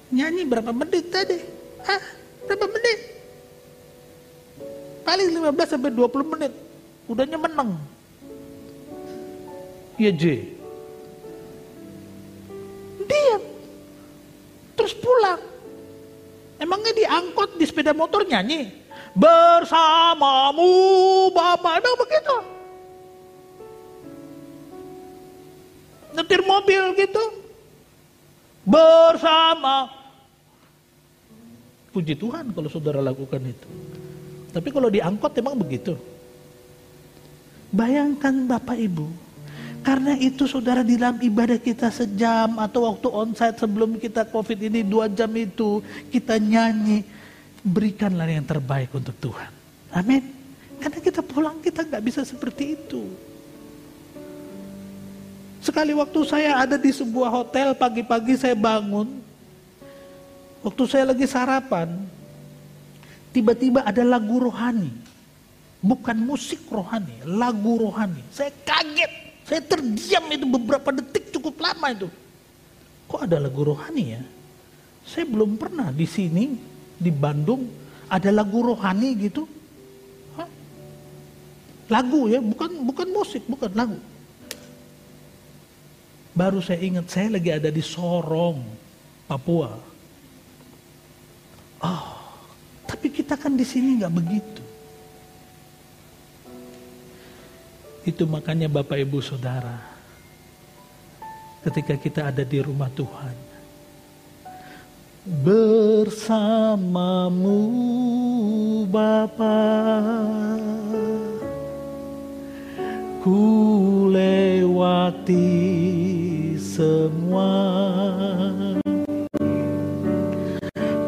nyanyi 0.09 0.48
berapa 0.48 0.72
menit 0.72 1.12
tadi? 1.12 1.37
Hah? 1.85 2.03
Berapa 2.48 2.66
menit? 2.72 2.98
Paling 5.05 5.29
15 5.29 5.72
sampai 5.77 5.92
20 5.92 6.33
menit. 6.33 6.53
Udahnya 7.05 7.37
menang. 7.37 7.77
Iya 10.01 10.12
J. 10.16 10.24
Diam. 13.05 13.42
Terus 14.72 14.92
pulang. 14.96 15.40
Emangnya 16.57 16.92
diangkut 16.96 17.61
di 17.61 17.64
sepeda 17.68 17.92
motor 17.92 18.24
nyanyi? 18.24 18.88
Bersamamu 19.16 20.73
Bapak. 21.33 21.81
Emang 21.81 21.97
begitu? 22.01 22.37
Nyetir 26.16 26.42
mobil 26.44 26.83
gitu. 26.99 27.25
Bersama. 28.66 29.88
Puji 31.94 32.14
Tuhan 32.18 32.53
kalau 32.53 32.68
saudara 32.68 33.01
lakukan 33.01 33.40
itu. 33.40 33.68
Tapi 34.53 34.68
kalau 34.73 34.88
diangkut 34.92 35.33
emang 35.40 35.57
begitu. 35.57 35.97
Bayangkan 37.68 38.49
Bapak 38.49 38.81
Ibu, 38.81 39.12
karena 39.85 40.16
itu 40.16 40.49
saudara 40.49 40.81
di 40.81 40.97
dalam 40.97 41.21
ibadah 41.21 41.61
kita 41.61 41.92
sejam 41.92 42.57
atau 42.57 42.88
waktu 42.88 43.09
onsite 43.12 43.61
sebelum 43.61 44.01
kita 44.01 44.25
covid 44.29 44.57
ini 44.68 44.81
dua 44.81 45.09
jam 45.12 45.29
itu 45.37 45.85
kita 46.09 46.40
nyanyi 46.40 47.05
berikanlah 47.68 48.26
yang 48.26 48.44
terbaik 48.44 48.90
untuk 48.96 49.14
Tuhan. 49.20 49.52
Amin. 49.92 50.24
Karena 50.78 50.98
kita 50.98 51.20
pulang 51.20 51.59
kita 51.61 51.85
nggak 51.85 52.02
bisa 52.04 52.24
seperti 52.24 52.74
itu. 52.78 53.02
Sekali 55.59 55.90
waktu 55.92 56.20
saya 56.22 56.62
ada 56.62 56.78
di 56.78 56.88
sebuah 56.94 57.28
hotel 57.28 57.74
pagi-pagi 57.74 58.38
saya 58.38 58.54
bangun, 58.54 59.11
waktu 60.62 60.83
saya 60.87 61.11
lagi 61.11 61.26
sarapan, 61.26 61.98
tiba-tiba 63.35 63.83
ada 63.83 64.07
lagu 64.07 64.38
rohani. 64.38 64.90
Bukan 65.78 66.18
musik 66.18 66.66
rohani, 66.70 67.22
lagu 67.26 67.78
rohani. 67.78 68.22
Saya 68.35 68.50
kaget, 68.66 69.12
saya 69.46 69.62
terdiam 69.62 70.26
itu 70.31 70.46
beberapa 70.46 70.90
detik 70.90 71.31
cukup 71.35 71.59
lama 71.59 71.87
itu. 71.94 72.09
Kok 73.07 73.20
ada 73.26 73.38
lagu 73.38 73.62
rohani 73.62 74.04
ya? 74.18 74.22
Saya 75.07 75.24
belum 75.26 75.54
pernah 75.54 75.88
di 75.94 76.07
sini, 76.07 76.54
di 76.99 77.15
Bandung, 77.15 77.65
ada 78.11 78.29
lagu 78.35 78.61
rohani 78.61 79.15
gitu. 79.17 79.47
Hah? 80.35 80.49
Lagu 81.89 82.27
ya, 82.27 82.43
bukan 82.43 82.83
bukan 82.83 83.09
musik, 83.15 83.47
bukan 83.47 83.71
lagu. 83.73 83.99
Baru 86.35 86.59
saya 86.63 86.83
ingat 86.83 87.07
saya 87.11 87.39
lagi 87.39 87.51
ada 87.51 87.71
di 87.71 87.83
Sorong, 87.83 88.63
Papua. 89.27 89.75
Oh, 91.79 92.07
tapi 92.87 93.11
kita 93.11 93.39
kan 93.39 93.55
di 93.55 93.63
sini 93.63 94.03
nggak 94.03 94.15
begitu. 94.15 94.63
Itu 98.07 98.27
makanya 98.27 98.71
Bapak 98.71 98.99
Ibu 98.99 99.19
Saudara, 99.23 99.79
ketika 101.67 101.95
kita 101.99 102.21
ada 102.31 102.43
di 102.47 102.59
rumah 102.63 102.89
Tuhan, 102.95 103.48
bersamamu 105.29 106.81
Bapa, 108.88 109.61
ku 113.21 114.09
lewati 114.09 115.53
semua 116.57 117.61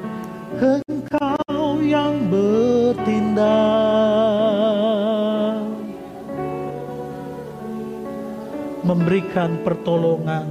memberikan 8.89 9.61
pertolongan 9.61 10.49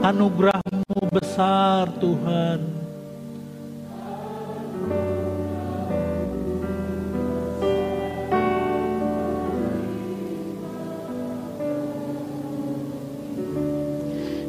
anugerahmu 0.00 1.12
besar 1.12 1.92
Tuhan 2.00 2.80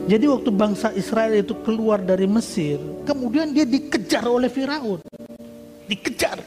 Jadi 0.09 0.25
waktu 0.25 0.49
bangsa 0.49 0.89
Israel 0.97 1.37
itu 1.37 1.53
keluar 1.61 2.01
dari 2.01 2.25
Mesir, 2.25 2.81
kemudian 3.05 3.53
dia 3.53 3.61
dikejar 3.61 4.25
oleh 4.25 4.49
Firaun. 4.49 5.05
Dikejar. 5.85 6.38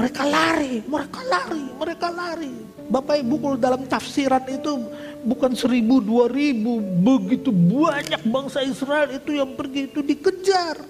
Mereka 0.00 0.24
lari, 0.24 0.80
mereka 0.88 1.20
lari, 1.28 1.64
mereka 1.76 2.08
lari. 2.08 2.54
Bapak 2.88 3.20
Ibu 3.20 3.34
kalau 3.36 3.58
dalam 3.60 3.84
tafsiran 3.84 4.48
itu 4.48 4.80
bukan 5.28 5.52
seribu, 5.52 6.00
dua 6.00 6.32
ribu, 6.32 6.80
begitu 6.80 7.52
banyak 7.52 8.24
bangsa 8.24 8.64
Israel 8.64 9.12
itu 9.12 9.36
yang 9.36 9.52
pergi 9.52 9.92
itu 9.92 10.00
dikejar. 10.00 10.80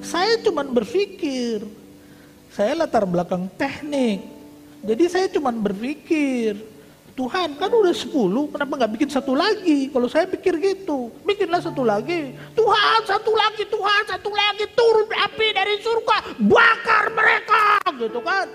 Saya 0.00 0.40
cuma 0.40 0.64
berpikir, 0.64 1.68
saya 2.48 2.72
latar 2.80 3.04
belakang 3.04 3.44
teknik. 3.60 4.24
Jadi 4.80 5.04
saya 5.12 5.28
cuma 5.28 5.52
berpikir, 5.52 6.56
Tuhan 7.20 7.52
kan 7.60 7.68
udah 7.68 7.92
10, 7.92 8.16
kenapa 8.48 8.72
nggak 8.80 8.92
bikin 8.96 9.10
satu 9.12 9.36
lagi? 9.36 9.92
Kalau 9.92 10.08
saya 10.08 10.24
pikir 10.24 10.56
gitu, 10.56 11.12
bikinlah 11.28 11.60
satu 11.60 11.84
lagi. 11.84 12.32
Tuhan 12.56 13.00
satu 13.04 13.36
lagi, 13.36 13.68
Tuhan 13.68 14.02
satu 14.08 14.32
lagi, 14.32 14.64
turun 14.72 15.04
api 15.04 15.52
dari 15.52 15.76
surga, 15.84 16.40
bakar 16.48 17.12
mereka, 17.12 17.76
gitu 18.00 18.24
kan? 18.24 18.48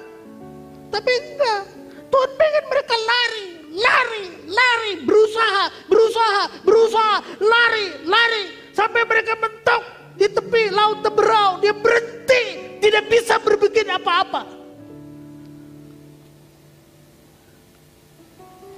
Tapi 0.89 1.11
enggak, 1.13 1.61
Tuhan 2.09 2.31
pengen 2.41 2.65
mereka 2.65 2.95
lari, 2.97 3.47
lari, 3.69 4.25
lari, 4.49 4.93
berusaha, 5.05 5.69
berusaha, 5.85 6.43
berusaha, 6.65 7.15
lari, 7.37 7.87
lari, 8.01 8.43
sampai 8.73 9.05
mereka 9.05 9.37
mentok 9.37 9.81
di 10.17 10.25
tepi 10.25 10.73
laut 10.73 11.05
Teberau, 11.05 11.61
dia 11.61 11.77
berhenti, 11.77 12.43
tidak 12.81 13.13
bisa 13.13 13.37
berbikin 13.45 13.93
apa-apa. 13.93 14.54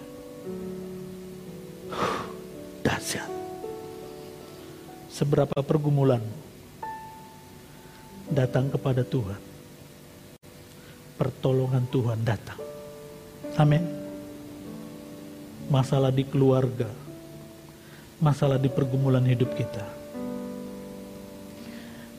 Dahsyat. 2.84 3.30
Seberapa 5.08 5.56
pergumulan 5.64 6.20
datang 8.28 8.68
kepada 8.68 9.00
Tuhan. 9.00 9.40
pertolongan 11.16 11.88
Tuhan 11.88 12.20
datang. 12.20 12.60
Amin. 13.56 13.80
Masalah 15.72 16.12
di 16.12 16.28
keluarga, 16.28 16.92
masalah 18.20 18.60
di 18.60 18.68
pergumulan 18.68 19.24
hidup 19.24 19.56
kita. 19.56 19.95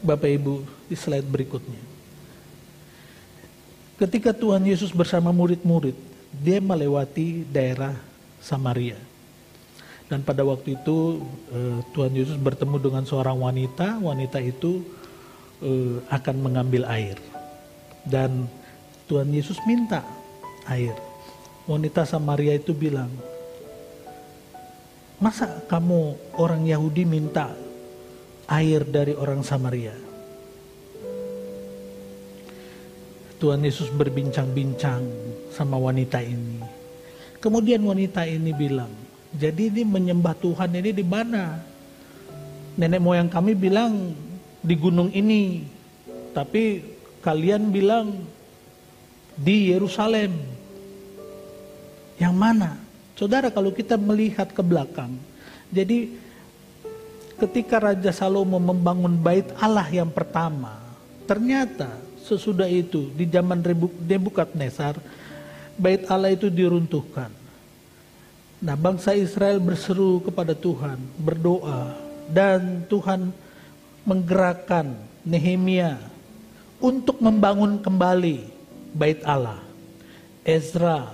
Bapak 0.07 0.31
Ibu, 0.31 0.63
di 0.87 0.95
slide 0.95 1.27
berikutnya. 1.27 1.83
Ketika 3.99 4.31
Tuhan 4.31 4.63
Yesus 4.63 4.95
bersama 4.95 5.35
murid-murid, 5.35 5.97
dia 6.39 6.63
melewati 6.63 7.43
daerah 7.51 7.91
Samaria. 8.39 8.95
Dan 10.07 10.23
pada 10.23 10.47
waktu 10.47 10.79
itu 10.79 11.19
eh, 11.51 11.83
Tuhan 11.91 12.15
Yesus 12.15 12.39
bertemu 12.39 12.79
dengan 12.79 13.03
seorang 13.03 13.35
wanita, 13.35 13.99
wanita 13.99 14.39
itu 14.39 14.79
eh, 15.59 15.99
akan 16.07 16.35
mengambil 16.39 16.87
air. 16.87 17.19
Dan 18.07 18.47
Tuhan 19.11 19.27
Yesus 19.35 19.59
minta 19.67 20.07
air. 20.71 20.95
Wanita 21.67 22.07
Samaria 22.07 22.55
itu 22.55 22.71
bilang, 22.71 23.11
Masa 25.17 25.49
kamu 25.65 26.13
orang 26.37 26.69
Yahudi 26.69 27.01
minta 27.01 27.49
air 28.47 28.87
dari 28.87 29.13
orang 29.13 29.43
Samaria? 29.43 29.95
Tuhan 33.37 33.61
Yesus 33.61 33.93
berbincang-bincang 33.93 35.05
sama 35.53 35.77
wanita 35.77 36.17
ini. 36.25 36.57
Kemudian 37.37 37.85
wanita 37.85 38.25
ini 38.25 38.49
bilang, 38.49 38.89
jadi 39.37 39.69
ini 39.69 39.85
menyembah 39.85 40.33
Tuhan 40.41 40.73
ini 40.73 40.89
di 40.89 41.05
mana? 41.05 41.61
Nenek 42.77 42.97
moyang 42.97 43.29
kami 43.29 43.53
bilang 43.53 44.17
di 44.65 44.73
gunung 44.73 45.13
ini, 45.13 45.61
tapi 46.33 46.81
kalian 47.21 47.69
bilang 47.69 48.25
di 49.37 49.69
Yerusalem. 49.69 50.33
Yang 52.17 52.33
mana? 52.33 52.73
Saudara 53.13 53.53
kalau 53.53 53.69
kita 53.69 53.97
melihat 54.01 54.49
ke 54.49 54.65
belakang, 54.65 55.13
jadi 55.69 56.09
ketika 57.37 57.77
Raja 57.79 58.09
Salomo 58.09 58.57
membangun 58.57 59.13
bait 59.17 59.45
Allah 59.61 59.85
yang 59.87 60.09
pertama, 60.09 60.81
ternyata 61.29 61.87
sesudah 62.25 62.67
itu 62.67 63.07
di 63.13 63.29
zaman 63.29 63.61
Nebukadnezar, 64.03 64.99
bait 65.77 66.03
Allah 66.09 66.33
itu 66.33 66.49
diruntuhkan. 66.51 67.31
Nah 68.57 68.73
bangsa 68.73 69.13
Israel 69.13 69.61
berseru 69.61 70.19
kepada 70.25 70.57
Tuhan, 70.57 70.97
berdoa, 71.21 71.93
dan 72.27 72.83
Tuhan 72.89 73.29
menggerakkan 74.01 74.97
Nehemia 75.21 76.01
untuk 76.81 77.21
membangun 77.21 77.77
kembali 77.77 78.43
bait 78.97 79.21
Allah. 79.21 79.61
Ezra 80.41 81.13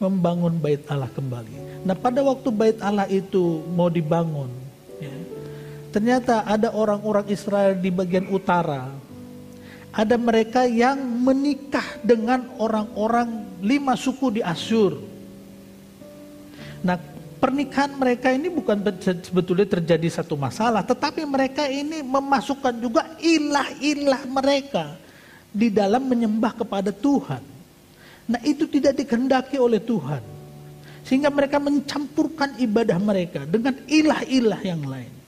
membangun 0.00 0.56
bait 0.56 0.80
Allah 0.88 1.12
kembali. 1.12 1.84
Nah 1.84 1.92
pada 1.92 2.24
waktu 2.24 2.48
bait 2.48 2.78
Allah 2.80 3.04
itu 3.12 3.60
mau 3.76 3.92
dibangun, 3.92 4.48
ternyata 5.90 6.46
ada 6.46 6.70
orang-orang 6.72 7.26
Israel 7.30 7.76
di 7.78 7.90
bagian 7.90 8.30
utara. 8.30 8.90
Ada 9.90 10.14
mereka 10.14 10.70
yang 10.70 10.96
menikah 10.98 11.98
dengan 12.06 12.46
orang-orang 12.62 13.58
lima 13.58 13.98
suku 13.98 14.38
di 14.38 14.40
Asyur. 14.42 15.02
Nah 16.86 16.94
pernikahan 17.42 17.98
mereka 17.98 18.30
ini 18.30 18.46
bukan 18.46 18.86
sebetulnya 19.02 19.66
terjadi 19.66 20.22
satu 20.22 20.38
masalah, 20.38 20.86
tetapi 20.86 21.26
mereka 21.26 21.66
ini 21.66 22.06
memasukkan 22.06 22.78
juga 22.78 23.02
ilah-ilah 23.18 24.22
mereka 24.30 24.94
di 25.50 25.74
dalam 25.74 26.06
menyembah 26.06 26.54
kepada 26.54 26.94
Tuhan. 26.94 27.42
Nah 28.30 28.40
itu 28.46 28.70
tidak 28.70 28.94
dikehendaki 28.94 29.58
oleh 29.58 29.82
Tuhan. 29.82 30.22
Sehingga 31.02 31.34
mereka 31.34 31.58
mencampurkan 31.58 32.54
ibadah 32.62 32.94
mereka 33.02 33.42
dengan 33.42 33.74
ilah-ilah 33.90 34.60
yang 34.62 34.86
lain. 34.86 35.19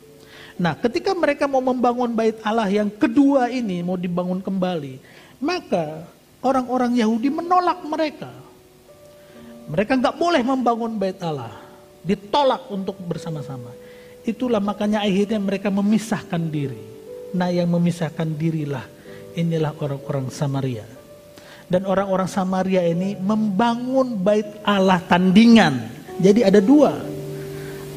Nah 0.63 0.79
ketika 0.79 1.11
mereka 1.11 1.51
mau 1.51 1.59
membangun 1.59 2.15
bait 2.15 2.39
Allah 2.47 2.71
yang 2.71 2.87
kedua 2.87 3.51
ini 3.51 3.83
mau 3.83 3.99
dibangun 3.99 4.39
kembali. 4.39 5.03
Maka 5.43 6.07
orang-orang 6.39 7.03
Yahudi 7.03 7.35
menolak 7.35 7.83
mereka. 7.83 8.31
Mereka 9.67 9.99
nggak 9.99 10.15
boleh 10.15 10.43
membangun 10.47 10.95
bait 11.03 11.19
Allah. 11.19 11.51
Ditolak 12.07 12.71
untuk 12.71 12.95
bersama-sama. 13.03 13.75
Itulah 14.23 14.63
makanya 14.63 15.03
akhirnya 15.03 15.43
mereka 15.43 15.67
memisahkan 15.67 16.47
diri. 16.47 16.79
Nah 17.35 17.51
yang 17.51 17.67
memisahkan 17.67 18.31
dirilah 18.39 18.87
inilah 19.35 19.75
orang-orang 19.75 20.31
Samaria 20.31 20.87
dan 21.73 21.89
orang-orang 21.89 22.29
Samaria 22.29 22.85
ini 22.85 23.17
membangun 23.17 24.21
bait 24.21 24.45
Allah 24.61 25.01
tandingan. 25.09 25.89
Jadi 26.21 26.45
ada 26.45 26.61
dua. 26.61 27.01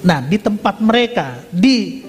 Nah, 0.05 0.23
di 0.23 0.39
tempat 0.39 0.79
mereka 0.79 1.43
di 1.51 1.99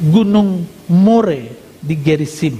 Gunung 0.00 0.64
More 0.88 1.40
di 1.80 1.94
Gerisim 2.00 2.56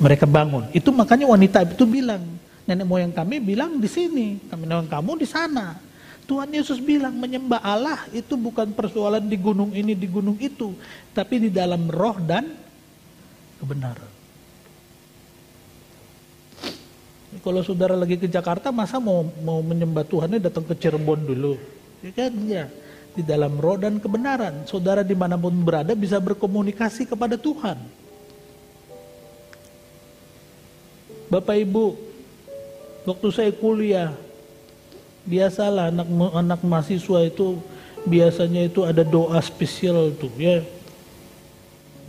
mereka 0.00 0.24
bangun. 0.24 0.72
Itu 0.72 0.90
makanya 0.90 1.28
wanita 1.28 1.62
itu 1.68 1.84
bilang, 1.84 2.24
nenek 2.64 2.88
moyang 2.88 3.12
kami 3.12 3.38
bilang 3.38 3.76
di 3.76 3.86
sini, 3.86 4.40
kami 4.48 4.64
moyang 4.64 4.88
kamu 4.88 5.20
di 5.20 5.28
sana. 5.28 5.76
Tuhan 6.24 6.48
Yesus 6.54 6.78
bilang 6.78 7.18
menyembah 7.18 7.58
Allah 7.60 8.06
itu 8.14 8.38
bukan 8.38 8.70
persoalan 8.72 9.26
di 9.26 9.36
gunung 9.36 9.74
ini, 9.74 9.98
di 9.98 10.06
gunung 10.06 10.38
itu, 10.38 10.72
tapi 11.10 11.42
di 11.42 11.50
dalam 11.50 11.90
roh 11.90 12.16
dan 12.22 12.48
kebenaran. 13.60 14.10
Kalau 17.40 17.62
saudara 17.62 17.94
lagi 17.94 18.18
ke 18.18 18.26
Jakarta, 18.26 18.74
masa 18.74 18.98
mau 18.98 19.22
mau 19.42 19.62
menyembah 19.62 20.02
Tuhannya 20.02 20.42
datang 20.42 20.66
ke 20.66 20.74
Cirebon 20.74 21.22
dulu? 21.22 21.54
Ya 22.02 22.10
kan? 22.14 22.32
Ya. 22.46 22.64
Di 23.10 23.22
dalam 23.26 23.58
roh 23.58 23.76
dan 23.76 23.98
kebenaran. 23.98 24.64
Saudara 24.64 25.02
di 25.02 25.14
mana 25.18 25.34
pun 25.34 25.52
berada 25.62 25.92
bisa 25.98 26.16
berkomunikasi 26.22 27.10
kepada 27.10 27.34
Tuhan. 27.34 27.78
Bapak 31.30 31.56
Ibu, 31.62 31.94
waktu 33.06 33.28
saya 33.30 33.50
kuliah, 33.54 34.10
biasalah 35.26 35.94
anak 35.94 36.08
anak 36.34 36.60
mahasiswa 36.66 37.22
itu 37.22 37.62
biasanya 38.08 38.66
itu 38.66 38.82
ada 38.82 39.04
doa 39.04 39.36
spesial 39.44 40.10
tuh 40.16 40.32
ya 40.40 40.64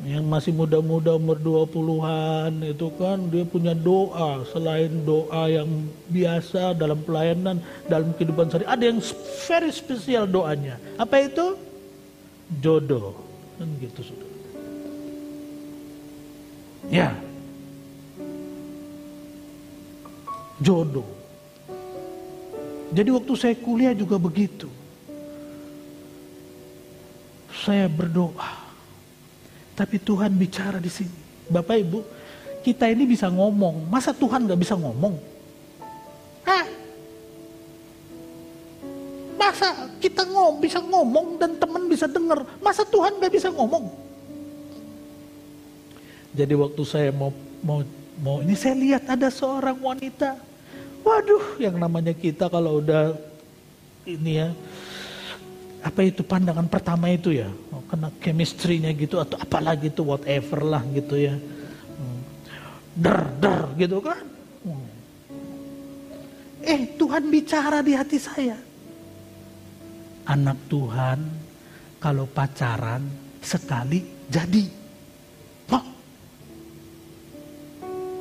yang 0.02 0.26
masih 0.26 0.50
muda-muda 0.50 1.14
umur 1.14 1.38
20-an 1.38 2.66
itu 2.66 2.90
kan 2.98 3.22
dia 3.30 3.46
punya 3.46 3.78
doa. 3.78 4.42
Selain 4.50 4.90
doa 5.06 5.46
yang 5.46 5.70
biasa 6.10 6.74
dalam 6.74 6.98
pelayanan 7.06 7.62
dalam 7.86 8.10
kehidupan 8.18 8.50
sehari 8.50 8.66
ada 8.66 8.84
yang 8.84 8.98
very 9.46 9.70
spesial 9.70 10.26
doanya. 10.26 10.82
Apa 10.98 11.30
itu? 11.30 11.54
Jodoh. 12.62 13.14
Kan 13.62 13.70
gitu 13.78 14.02
sudah 14.02 14.32
ya. 16.90 17.14
Jodoh. 20.62 21.06
Jadi 22.92 23.10
waktu 23.14 23.34
saya 23.40 23.56
kuliah 23.58 23.94
juga 23.96 24.18
begitu. 24.18 24.68
Saya 27.62 27.86
berdoa 27.86 28.61
tapi 29.76 29.98
Tuhan 29.98 30.36
bicara 30.36 30.78
di 30.78 30.92
sini. 30.92 31.18
Bapak 31.52 31.76
Ibu, 31.80 32.00
kita 32.62 32.88
ini 32.88 33.04
bisa 33.08 33.28
ngomong. 33.28 33.88
Masa 33.88 34.14
Tuhan 34.16 34.46
gak 34.48 34.60
bisa 34.62 34.76
ngomong? 34.78 35.16
Hah? 36.48 36.66
Masa 39.36 39.90
kita 39.98 40.22
ngom 40.28 40.62
bisa 40.62 40.80
ngomong 40.80 41.42
dan 41.42 41.58
teman 41.58 41.90
bisa 41.90 42.06
dengar? 42.06 42.46
Masa 42.62 42.86
Tuhan 42.86 43.18
gak 43.18 43.34
bisa 43.34 43.50
ngomong? 43.50 43.90
Jadi 46.32 46.54
waktu 46.56 46.82
saya 46.88 47.12
mau 47.12 47.36
mau 47.60 47.84
mau 48.24 48.40
ini 48.40 48.56
saya 48.56 48.78
lihat 48.80 49.04
ada 49.10 49.28
seorang 49.28 49.76
wanita. 49.76 50.40
Waduh, 51.02 51.58
yang 51.58 51.76
namanya 51.76 52.14
kita 52.14 52.48
kalau 52.48 52.80
udah 52.80 53.18
ini 54.06 54.40
ya 54.40 54.50
apa 55.82 56.06
itu 56.06 56.22
pandangan 56.22 56.70
pertama 56.70 57.10
itu 57.10 57.34
ya 57.34 57.50
kena 57.92 58.08
chemistry-nya 58.24 58.96
gitu 58.96 59.20
atau 59.20 59.36
apalagi 59.36 59.92
itu 59.92 60.00
whatever 60.08 60.64
lah 60.64 60.80
gitu 60.96 61.20
ya 61.20 61.36
hmm. 61.36 62.20
der 62.96 63.20
der 63.44 63.60
gitu 63.76 64.00
kan 64.00 64.24
hmm. 64.64 64.88
eh 66.64 66.82
Tuhan 66.96 67.28
bicara 67.28 67.84
di 67.84 67.92
hati 67.92 68.16
saya 68.16 68.56
anak 70.24 70.56
Tuhan 70.72 71.20
kalau 72.00 72.24
pacaran 72.32 73.04
sekali 73.44 74.08
jadi 74.32 74.64
Wah. 75.68 75.84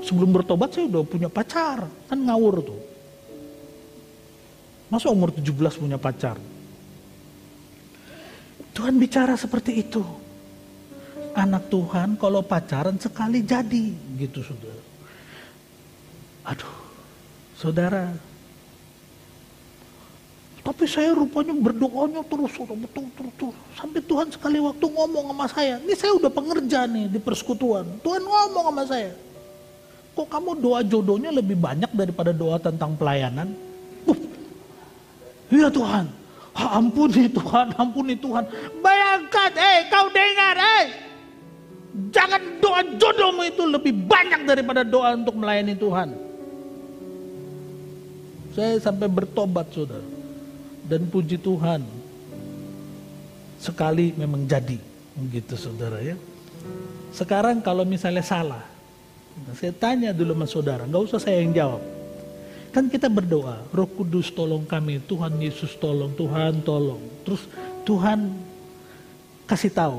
sebelum 0.02 0.34
bertobat 0.34 0.74
saya 0.74 0.90
udah 0.90 1.06
punya 1.06 1.30
pacar 1.30 1.86
kan 2.10 2.18
ngawur 2.18 2.58
tuh 2.58 2.80
masa 4.90 5.14
umur 5.14 5.30
17 5.30 5.46
punya 5.78 5.94
pacar 5.94 6.34
Tuhan 8.80 8.96
bicara 8.96 9.36
seperti 9.36 9.84
itu. 9.84 10.00
Anak 11.36 11.68
Tuhan 11.68 12.16
kalau 12.16 12.40
pacaran 12.40 12.96
sekali 12.96 13.44
jadi 13.44 13.92
gitu 14.16 14.40
saudara. 14.40 14.82
Aduh, 16.48 16.76
saudara. 17.60 18.08
Tapi 20.64 20.88
saya 20.88 21.12
rupanya 21.12 21.52
berdoanya 21.52 22.24
terus, 22.24 22.56
betul, 22.56 23.04
terus, 23.12 23.32
terus. 23.36 23.56
Sampai 23.76 24.00
Tuhan 24.00 24.32
sekali 24.32 24.56
waktu 24.64 24.86
ngomong 24.88 25.28
sama 25.28 25.46
saya. 25.52 25.76
Ini 25.84 25.92
saya 25.92 26.16
udah 26.16 26.32
pengerja 26.32 26.88
nih 26.88 27.12
di 27.12 27.20
persekutuan. 27.20 27.84
Tuhan 28.00 28.24
ngomong 28.24 28.64
sama 28.72 28.84
saya. 28.88 29.12
Kok 30.16 30.24
kamu 30.24 30.56
doa 30.56 30.80
jodohnya 30.80 31.28
lebih 31.28 31.60
banyak 31.60 31.92
daripada 31.92 32.32
doa 32.32 32.56
tentang 32.56 32.96
pelayanan? 32.96 33.52
Iya 35.52 35.68
Tuhan. 35.68 36.19
Ampuni 36.54 37.30
Tuhan, 37.30 37.66
ampuni 37.78 38.14
Tuhan. 38.18 38.44
Bayangkan, 38.82 39.50
eh 39.54 39.78
kau 39.86 40.10
dengar, 40.10 40.56
eh. 40.58 40.86
Jangan 42.10 42.42
doa 42.62 42.80
jodohmu 42.98 43.42
itu 43.46 43.62
lebih 43.66 43.94
banyak 44.06 44.46
daripada 44.46 44.86
doa 44.86 45.14
untuk 45.14 45.34
melayani 45.34 45.74
Tuhan. 45.74 46.14
Saya 48.54 48.78
sampai 48.78 49.06
bertobat 49.10 49.70
saudara. 49.70 50.06
Dan 50.86 51.06
puji 51.06 51.38
Tuhan. 51.38 51.86
Sekali 53.62 54.10
memang 54.14 54.46
jadi. 54.46 54.78
Begitu 55.14 55.54
saudara 55.54 56.02
ya. 56.02 56.18
Sekarang 57.14 57.62
kalau 57.62 57.86
misalnya 57.86 58.22
salah. 58.22 58.62
Saya 59.54 59.74
tanya 59.74 60.10
dulu 60.10 60.34
sama 60.34 60.46
saudara. 60.50 60.82
Nggak 60.86 61.02
usah 61.10 61.20
saya 61.22 61.42
yang 61.42 61.54
jawab. 61.54 61.82
Kan 62.70 62.86
kita 62.86 63.10
berdoa, 63.10 63.66
Roh 63.74 63.90
Kudus 63.90 64.30
tolong 64.30 64.62
kami, 64.62 65.02
Tuhan 65.02 65.34
Yesus 65.42 65.74
tolong, 65.74 66.14
Tuhan 66.14 66.62
tolong. 66.62 67.02
Terus 67.26 67.42
Tuhan 67.82 68.30
kasih 69.50 69.74
tahu. 69.74 69.98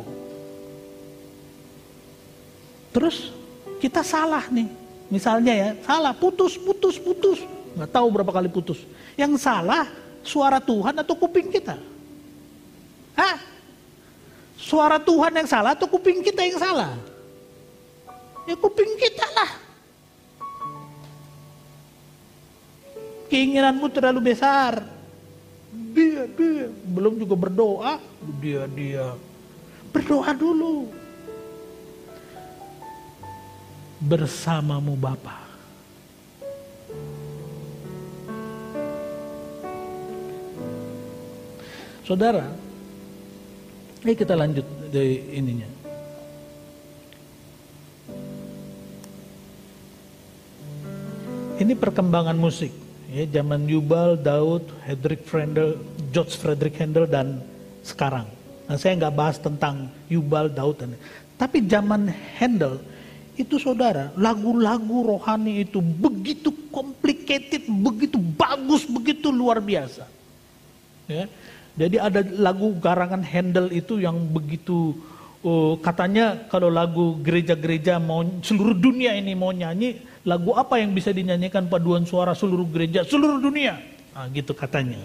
Terus 2.95 3.35
kita 3.83 4.03
salah 4.07 4.47
nih. 4.47 4.71
Misalnya 5.11 5.51
ya, 5.51 5.69
salah, 5.83 6.15
putus, 6.15 6.55
putus, 6.55 6.95
putus. 6.95 7.43
Nggak 7.75 7.91
tahu 7.91 8.07
berapa 8.07 8.31
kali 8.31 8.47
putus. 8.47 8.79
Yang 9.19 9.43
salah 9.43 9.91
suara 10.23 10.63
Tuhan 10.63 10.95
atau 10.95 11.15
kuping 11.19 11.51
kita? 11.51 11.75
Hah? 13.19 13.35
Suara 14.55 14.95
Tuhan 14.95 15.35
yang 15.35 15.49
salah 15.49 15.75
atau 15.75 15.91
kuping 15.91 16.23
kita 16.23 16.47
yang 16.47 16.55
salah? 16.55 16.95
Ya 18.47 18.55
kuping 18.55 18.95
kita 18.95 19.27
lah. 19.35 19.51
Keinginanmu 23.31 23.87
terlalu 23.87 24.35
besar. 24.35 24.83
Dia, 25.71 26.27
dia. 26.27 26.67
Belum 26.83 27.15
juga 27.15 27.39
berdoa. 27.39 27.95
Dia, 28.43 28.67
dia. 28.67 29.15
Berdoa 29.95 30.35
dulu. 30.35 30.91
Bersamamu 34.03 34.99
Bapa. 34.99 35.39
Saudara, 42.03 42.51
ini 44.03 44.11
kita 44.11 44.35
lanjut 44.35 44.67
dari 44.91 45.31
ininya. 45.31 45.69
Ini 51.61 51.77
perkembangan 51.77 52.35
musik 52.35 52.80
ya 53.11 53.27
zaman 53.27 53.67
Yubal, 53.67 54.15
Daud, 54.15 54.63
Hedrick 54.87 55.27
Handel, 55.27 55.75
George 56.15 56.39
Frederick 56.39 56.79
Handel 56.79 57.05
dan 57.05 57.43
sekarang. 57.83 58.25
Nah, 58.71 58.79
saya 58.79 58.95
nggak 58.95 59.15
bahas 59.15 59.37
tentang 59.37 59.91
Yubal, 60.07 60.47
Daud 60.47 60.79
dan 60.79 60.95
tapi 61.35 61.65
zaman 61.65 62.07
Handel 62.37 62.77
itu 63.33 63.57
saudara 63.57 64.13
lagu-lagu 64.13 65.17
rohani 65.17 65.65
itu 65.65 65.81
begitu 65.81 66.53
complicated, 66.69 67.65
begitu 67.65 68.21
bagus, 68.37 68.85
begitu 68.85 69.33
luar 69.33 69.57
biasa. 69.57 70.05
Ya. 71.09 71.25
Jadi 71.73 71.97
ada 71.97 72.21
lagu 72.21 72.77
garangan 72.77 73.25
Handel 73.25 73.73
itu 73.73 73.97
yang 73.97 74.21
begitu 74.29 74.93
uh, 75.45 75.73
katanya 75.81 76.47
kalau 76.49 76.69
lagu 76.69 77.17
gereja-gereja 77.21 77.97
mau 77.97 78.21
seluruh 78.41 78.77
dunia 78.77 79.17
ini 79.17 79.33
mau 79.33 79.51
nyanyi 79.53 80.01
lagu 80.25 80.53
apa 80.53 80.77
yang 80.77 80.93
bisa 80.93 81.09
dinyanyikan 81.09 81.65
paduan 81.65 82.05
suara 82.05 82.37
seluruh 82.37 82.69
gereja 82.69 83.01
seluruh 83.05 83.41
dunia? 83.41 83.81
Nah, 84.13 84.27
gitu 84.29 84.53
katanya. 84.53 84.99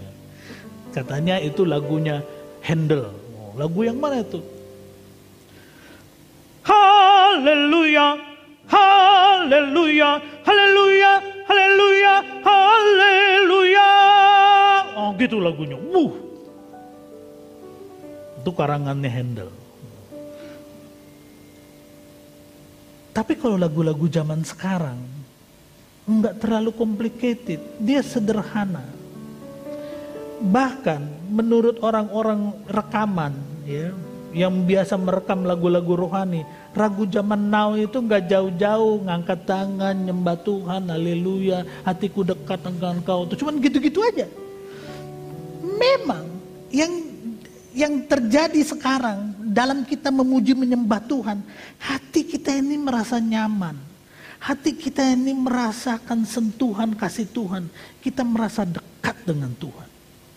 Katanya 0.93 1.37
itu 1.41 1.65
lagunya 1.65 2.25
Handel. 2.65 3.13
Oh, 3.37 3.53
lagu 3.57 3.85
yang 3.85 4.01
mana 4.01 4.25
itu? 4.25 4.41
Haleluya 6.67 8.19
Haleluya 8.67 10.11
Haleluya 10.43 11.13
Haleluya 11.47 12.15
Haleluya. 12.43 13.89
Oh 14.99 15.15
gitu 15.15 15.39
lagunya. 15.39 15.79
Wuh. 15.79 16.13
Itu 18.43 18.51
karangannya 18.51 19.11
Handel 19.13 19.51
Tapi 23.17 23.33
kalau 23.41 23.57
lagu-lagu 23.57 24.05
zaman 24.13 24.45
sekarang 24.45 25.01
nggak 26.05 26.37
terlalu 26.37 26.69
complicated, 26.77 27.81
dia 27.81 28.05
sederhana. 28.05 28.85
Bahkan 30.37 31.33
menurut 31.33 31.81
orang-orang 31.81 32.53
rekaman 32.69 33.33
ya, 33.65 33.89
yang 34.37 34.69
biasa 34.69 35.01
merekam 35.01 35.49
lagu-lagu 35.49 35.97
rohani, 35.97 36.45
ragu 36.77 37.09
zaman 37.09 37.49
now 37.49 37.73
itu 37.73 37.97
nggak 38.05 38.29
jauh-jauh 38.29 39.09
ngangkat 39.09 39.49
tangan 39.49 39.97
nyembah 39.97 40.37
Tuhan, 40.45 40.93
haleluya, 40.93 41.65
hatiku 41.89 42.21
dekat 42.21 42.61
dengan 42.69 43.01
kau. 43.01 43.25
Itu 43.25 43.41
cuman 43.41 43.65
gitu-gitu 43.65 44.05
aja. 44.05 44.29
Memang 45.65 46.29
yang 46.69 46.93
yang 47.73 48.05
terjadi 48.05 48.61
sekarang 48.61 49.36
dalam 49.57 49.89
kita 49.89 50.13
memuji 50.13 50.53
menyembah 50.53 51.01
Tuhan, 51.09 51.41
hati 51.81 52.29
kita 52.29 52.53
ini 52.53 52.77
merasa 52.77 53.17
nyaman. 53.17 53.73
Hati 54.37 54.77
kita 54.77 55.01
ini 55.01 55.33
merasakan 55.33 56.29
sentuhan 56.29 56.93
kasih 56.93 57.25
Tuhan. 57.33 57.65
Kita 58.05 58.21
merasa 58.21 58.69
dekat 58.69 59.17
dengan 59.25 59.57
Tuhan. 59.57 59.89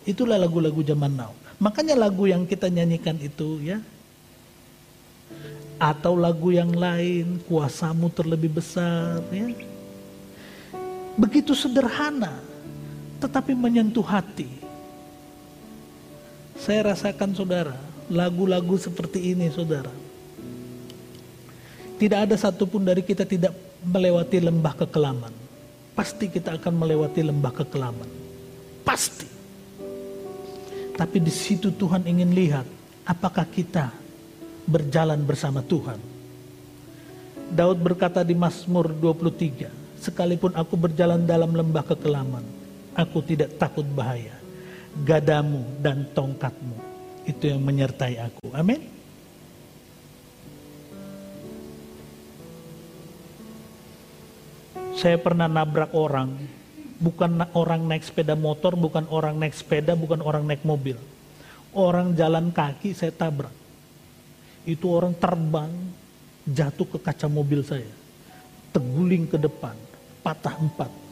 Itulah 0.07 0.39
lagu-lagu 0.39 0.79
zaman 0.79 1.11
now. 1.11 1.35
Makanya 1.59 1.99
lagu 1.99 2.31
yang 2.31 2.47
kita 2.47 2.71
nyanyikan 2.71 3.19
itu 3.19 3.59
ya. 3.59 3.83
Atau 5.75 6.15
lagu 6.15 6.55
yang 6.55 6.71
lain, 6.71 7.43
kuasamu 7.43 8.07
terlebih 8.15 8.55
besar 8.55 9.19
ya. 9.35 9.51
Begitu 11.19 11.51
sederhana, 11.51 12.39
tetapi 13.19 13.51
menyentuh 13.51 14.07
hati. 14.07 14.47
Saya 16.55 16.95
rasakan 16.95 17.35
saudara, 17.35 17.88
lagu-lagu 18.09 18.75
seperti 18.75 19.37
ini 19.37 19.47
saudara. 19.53 19.93
Tidak 21.99 22.19
ada 22.19 22.35
satupun 22.35 22.81
dari 22.81 23.05
kita 23.05 23.23
tidak 23.23 23.53
melewati 23.85 24.41
lembah 24.41 24.73
kekelaman. 24.75 25.33
Pasti 25.93 26.31
kita 26.31 26.57
akan 26.57 26.73
melewati 26.73 27.21
lembah 27.21 27.53
kekelaman. 27.53 28.09
Pasti. 28.87 29.29
Tapi 30.95 31.17
di 31.19 31.31
situ 31.31 31.71
Tuhan 31.71 32.07
ingin 32.07 32.31
lihat 32.33 32.67
apakah 33.07 33.47
kita 33.47 33.91
berjalan 34.67 35.19
bersama 35.23 35.63
Tuhan. 35.63 35.99
Daud 37.49 37.81
berkata 37.81 38.21
di 38.21 38.37
Mazmur 38.37 38.93
23, 38.93 39.99
sekalipun 39.99 40.53
aku 40.53 40.75
berjalan 40.77 41.23
dalam 41.25 41.49
lembah 41.49 41.81
kekelaman, 41.81 42.45
aku 42.93 43.19
tidak 43.25 43.57
takut 43.57 43.87
bahaya. 43.91 44.37
Gadamu 45.03 45.63
dan 45.81 46.05
tongkatmu 46.13 46.88
itu 47.29 47.53
yang 47.53 47.61
menyertai 47.61 48.17
aku. 48.17 48.49
Amin. 48.57 48.81
Saya 54.99 55.15
pernah 55.15 55.47
nabrak 55.47 55.95
orang, 55.95 56.35
bukan 56.99 57.47
orang 57.55 57.87
naik 57.87 58.03
sepeda 58.03 58.35
motor, 58.35 58.75
bukan 58.75 59.07
orang 59.07 59.39
naik 59.39 59.55
sepeda, 59.55 59.95
bukan 59.95 60.19
orang 60.19 60.43
naik 60.43 60.67
mobil. 60.67 60.99
Orang 61.71 62.17
jalan 62.19 62.51
kaki 62.51 62.91
saya 62.91 63.15
tabrak. 63.15 63.53
Itu 64.67 64.91
orang 64.91 65.15
terbang, 65.15 65.71
jatuh 66.43 66.83
ke 66.83 66.97
kaca 66.99 67.31
mobil 67.31 67.63
saya. 67.63 67.87
Teguling 68.75 69.23
ke 69.31 69.39
depan, 69.39 69.77
patah 70.19 70.59
empat. 70.59 71.08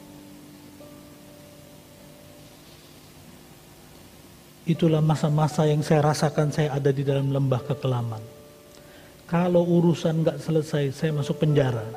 Itulah 4.68 5.00
masa-masa 5.00 5.64
yang 5.64 5.80
saya 5.80 6.04
rasakan 6.04 6.52
saya 6.52 6.76
ada 6.76 6.92
di 6.92 7.00
dalam 7.00 7.32
lembah 7.32 7.64
kekelaman. 7.64 8.20
Kalau 9.24 9.64
urusan 9.64 10.20
nggak 10.20 10.44
selesai, 10.44 10.92
saya 10.92 11.16
masuk 11.16 11.40
penjara. 11.40 11.88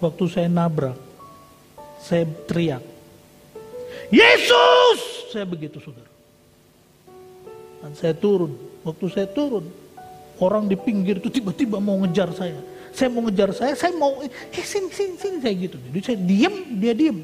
Waktu 0.00 0.24
saya 0.32 0.48
nabrak, 0.48 0.96
saya 2.00 2.24
teriak, 2.48 2.80
Yesus! 4.08 5.28
Saya 5.28 5.44
begitu 5.44 5.76
saudara. 5.76 6.08
Dan 7.84 7.92
saya 7.92 8.16
turun. 8.16 8.56
Waktu 8.88 9.12
saya 9.12 9.28
turun, 9.28 9.68
orang 10.40 10.72
di 10.72 10.76
pinggir 10.80 11.20
itu 11.20 11.28
tiba-tiba 11.28 11.76
mau 11.84 12.00
ngejar 12.00 12.32
saya. 12.32 12.56
Saya 12.96 13.12
mau 13.12 13.28
ngejar 13.28 13.52
saya, 13.52 13.76
saya 13.76 13.92
mau, 13.92 14.24
eh 14.24 14.64
sini, 14.64 14.88
sini, 14.88 15.14
sini, 15.20 15.36
saya 15.44 15.54
gitu. 15.54 15.76
Jadi 15.76 16.00
saya 16.00 16.18
diam, 16.24 16.54
dia 16.80 16.96
diam. 16.96 17.18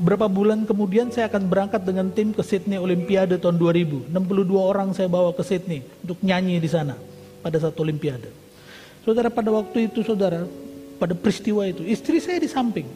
Berapa 0.00 0.32
bulan 0.32 0.64
kemudian 0.64 1.12
saya 1.12 1.28
akan 1.28 1.44
berangkat 1.44 1.84
dengan 1.84 2.08
tim 2.08 2.32
ke 2.32 2.40
Sydney 2.40 2.80
Olimpiade 2.80 3.36
tahun 3.36 3.60
2000. 3.60 4.08
62 4.08 4.56
orang 4.56 4.96
saya 4.96 5.12
bawa 5.12 5.36
ke 5.36 5.44
Sydney 5.44 5.84
untuk 6.00 6.16
nyanyi 6.24 6.56
di 6.56 6.72
sana 6.72 6.96
pada 7.44 7.60
saat 7.60 7.76
Olimpiade. 7.76 8.32
Saudara 9.04 9.28
pada 9.28 9.52
waktu 9.52 9.92
itu 9.92 10.00
saudara, 10.00 10.48
pada 10.96 11.12
peristiwa 11.12 11.68
itu, 11.68 11.84
istri 11.84 12.16
saya 12.16 12.40
di 12.40 12.48
samping. 12.48 12.88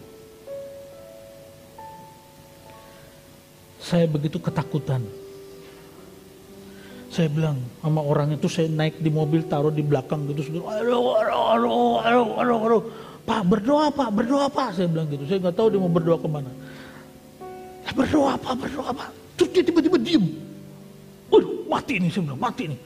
Saya 3.85 4.09
begitu 4.09 4.41
ketakutan. 4.41 5.05
Saya 7.13 7.29
bilang 7.29 7.61
sama 7.85 8.01
orang 8.01 8.33
itu 8.33 8.49
saya 8.49 8.73
naik 8.73 8.97
di 8.97 9.13
mobil 9.13 9.45
taruh 9.45 9.69
di 9.69 9.85
belakang 9.85 10.25
gitu 10.33 10.41
saudara. 10.41 10.81
Aduh, 10.81 11.21
aduh, 11.21 11.45
aduh, 11.53 11.95
aduh, 12.01 12.29
aduh, 12.41 12.59
aduh. 12.65 12.83
Pak 13.25 13.41
berdoa 13.45 13.89
pak, 13.93 14.09
berdoa 14.09 14.49
pak. 14.49 14.77
Saya 14.77 14.89
bilang 14.89 15.09
gitu. 15.13 15.29
Saya 15.29 15.41
nggak 15.41 15.57
tahu 15.57 15.69
dia 15.73 15.81
mau 15.81 15.93
berdoa 15.93 16.17
ke 16.17 16.29
mana. 16.29 16.49
Berdoa 17.95 18.35
apa, 18.35 18.51
berdoa 18.59 18.91
apa. 18.91 19.07
Terus 19.39 19.51
dia 19.55 19.63
tiba-tiba 19.63 19.99
diem. 19.99 20.27
Waduh, 21.31 21.67
mati 21.71 22.03
ini, 22.03 22.11
bilang, 22.11 22.39
mati 22.39 22.63
ini. 22.67 22.77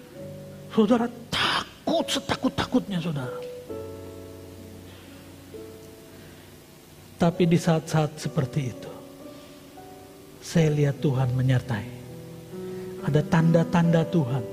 Saudara 0.69 1.09
takut 1.33 2.07
setakut-takutnya 2.09 3.01
saudara. 3.01 3.39
Tapi 7.19 7.43
di 7.51 7.59
saat-saat 7.59 8.15
seperti 8.15 8.61
itu, 8.71 8.93
saya 10.39 10.71
lihat 10.71 11.03
Tuhan 11.03 11.35
menyertai. 11.35 11.89
Ada 13.11 13.27
tanda-tanda 13.27 14.07
Tuhan. 14.07 14.45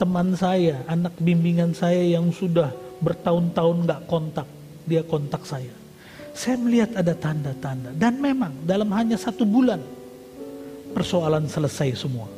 Teman 0.00 0.34
saya, 0.34 0.82
anak 0.90 1.14
bimbingan 1.20 1.76
saya 1.76 2.00
yang 2.00 2.32
sudah 2.32 2.72
bertahun-tahun 3.04 3.86
gak 3.86 4.02
kontak, 4.08 4.48
dia 4.88 5.04
kontak 5.04 5.44
saya. 5.44 5.79
Saya 6.40 6.56
melihat 6.56 6.96
ada 6.96 7.12
tanda-tanda. 7.12 7.92
Dan 7.92 8.16
memang 8.16 8.64
dalam 8.64 8.88
hanya 8.96 9.20
satu 9.20 9.44
bulan 9.44 9.76
persoalan 10.96 11.44
selesai 11.44 12.00
semua. 12.00 12.32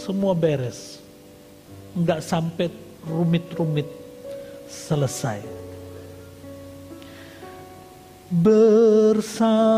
Semua 0.00 0.32
beres. 0.32 1.04
Enggak 1.92 2.24
sampai 2.24 2.72
rumit-rumit 3.04 3.84
selesai. 4.64 5.44
Bersamamu 8.32 9.68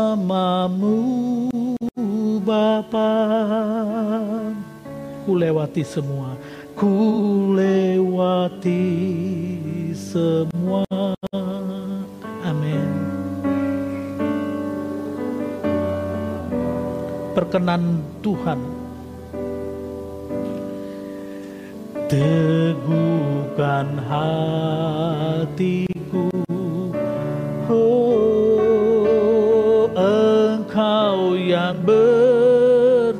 Bapa 2.47 3.11
ku 5.27 5.35
lewati 5.35 5.83
semua 5.83 6.39
ku 6.71 7.51
lewati 7.51 8.87
semua 9.91 10.87
perkenan 17.47 18.03
Tuhan. 18.19 18.59
Teguhkan 22.11 23.87
hatiku, 24.03 26.27
oh 27.71 29.87
engkau 29.95 31.39
yang 31.39 31.79
bertindak, 31.87 33.15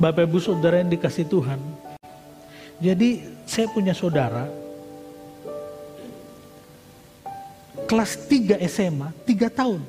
Bapak 0.04 0.28
Ibu 0.28 0.36
Saudara 0.44 0.84
yang 0.84 0.92
dikasih 0.92 1.24
Tuhan. 1.32 1.64
Jadi 2.84 3.24
saya 3.48 3.72
punya 3.72 3.96
saudara 3.96 4.52
kelas 7.88 8.28
3 8.28 8.60
SMA 8.68 9.16
3 9.24 9.48
tahun. 9.48 9.80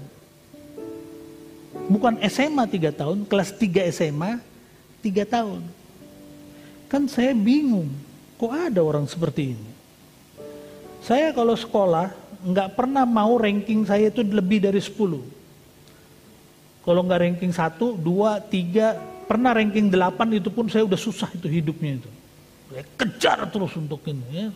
Bukan 1.90 2.22
SMA 2.30 2.62
3 2.62 2.94
tahun, 2.94 3.26
kelas 3.26 3.58
3 3.58 3.90
SMA 3.90 4.38
3 5.02 5.26
tahun. 5.26 5.66
Kan 6.86 7.10
saya 7.10 7.34
bingung, 7.34 7.90
kok 8.38 8.54
ada 8.54 8.86
orang 8.86 9.10
seperti 9.10 9.58
ini? 9.58 9.70
Saya 11.02 11.34
kalau 11.34 11.58
sekolah 11.58 12.14
nggak 12.46 12.78
pernah 12.78 13.02
mau 13.02 13.34
ranking 13.34 13.82
saya 13.82 14.14
itu 14.14 14.22
lebih 14.22 14.62
dari 14.62 14.78
10. 14.78 14.94
Kalau 16.86 17.00
nggak 17.02 17.18
ranking 17.18 17.50
1, 17.50 17.98
2, 17.98 17.98
3, 17.98 19.13
Pernah 19.24 19.56
ranking 19.56 19.88
8 19.88 20.38
itu 20.38 20.48
pun 20.52 20.68
saya 20.68 20.84
udah 20.84 21.00
susah 21.00 21.32
itu 21.32 21.48
hidupnya 21.48 22.00
itu. 22.00 22.10
Saya 22.68 22.84
kejar 22.98 23.38
terus 23.48 23.72
untuk 23.76 24.00
ini 24.04 24.24
ya, 24.32 24.46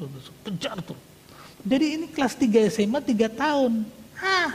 kejar 0.45 0.77
terus. 0.85 1.03
Jadi 1.65 1.87
ini 1.99 2.07
kelas 2.09 2.35
3 2.37 2.69
SMA 2.71 3.01
3 3.01 3.29
tahun. 3.33 3.73
Hah. 4.19 4.51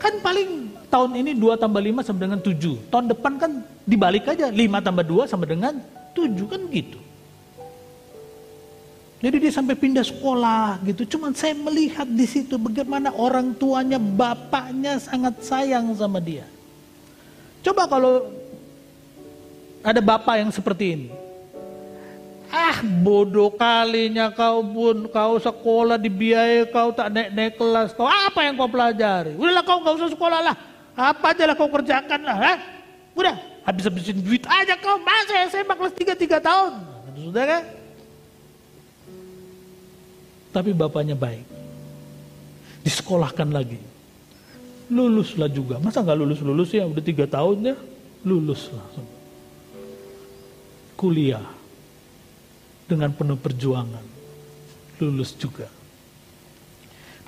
Kan 0.00 0.14
paling 0.24 0.72
tahun 0.88 1.10
ini 1.20 1.30
2 1.36 1.60
tambah 1.60 1.80
5 1.80 2.06
sama 2.06 2.18
dengan 2.18 2.40
7. 2.40 2.90
Tahun 2.90 3.06
depan 3.12 3.32
kan 3.36 3.50
dibalik 3.84 4.26
aja 4.26 4.48
5 4.48 4.58
tambah 4.80 5.04
2 5.04 5.30
sama 5.30 5.44
dengan 5.46 5.78
7 6.16 6.50
kan 6.50 6.60
gitu. 6.72 6.98
Jadi 9.20 9.36
dia 9.36 9.52
sampai 9.52 9.76
pindah 9.76 10.00
sekolah 10.00 10.80
gitu. 10.88 11.04
Cuman 11.16 11.36
saya 11.36 11.52
melihat 11.52 12.08
di 12.08 12.24
situ 12.24 12.56
bagaimana 12.56 13.12
orang 13.12 13.52
tuanya, 13.52 14.00
bapaknya 14.00 14.96
sangat 14.96 15.44
sayang 15.44 15.92
sama 15.92 16.24
dia. 16.24 16.48
Coba 17.60 17.84
kalau 17.84 18.32
ada 19.84 20.00
bapak 20.00 20.40
yang 20.40 20.50
seperti 20.52 20.96
ini. 20.96 21.08
Ah 22.50 22.82
bodoh 22.82 23.54
kalinya 23.54 24.26
kau 24.34 24.58
pun, 24.66 25.06
kau 25.06 25.38
sekolah 25.38 25.94
dibiayai, 25.94 26.66
kau 26.66 26.90
tak 26.90 27.06
naik-naik 27.14 27.54
kelas, 27.54 27.94
kau 27.94 28.10
apa 28.10 28.42
yang 28.42 28.58
kau 28.58 28.66
pelajari? 28.66 29.38
Udahlah 29.38 29.62
kau 29.62 29.78
gak 29.86 29.94
usah 30.02 30.10
sekolah 30.10 30.40
lah, 30.42 30.54
apa 30.98 31.30
aja 31.30 31.46
lah 31.46 31.54
kau 31.54 31.70
kerjakan 31.70 32.20
lah, 32.26 32.34
ha? 32.34 32.52
Udah, 33.14 33.38
habis-habisin 33.62 34.18
duit 34.18 34.42
aja 34.50 34.74
kau, 34.82 34.98
masa 34.98 35.46
SMA 35.46 35.74
kelas 35.78 35.94
3, 35.94 36.18
3 36.18 36.42
tahun? 36.42 36.72
Sudah 37.22 37.44
kan? 37.46 37.62
Tapi 40.50 40.70
bapaknya 40.74 41.14
baik, 41.14 41.46
disekolahkan 42.82 43.46
lagi 43.46 43.78
luluslah 44.90 45.46
juga. 45.48 45.78
Masa 45.78 46.02
nggak 46.02 46.18
lulus-lulus 46.18 46.74
ya? 46.74 46.84
Udah 46.84 47.00
tiga 47.00 47.24
tahun 47.30 47.72
ya, 47.72 47.76
lulus 48.26 48.68
langsung. 48.74 49.06
Kuliah 50.98 51.46
dengan 52.84 53.14
penuh 53.14 53.38
perjuangan, 53.38 54.04
lulus 54.98 55.32
juga. 55.38 55.70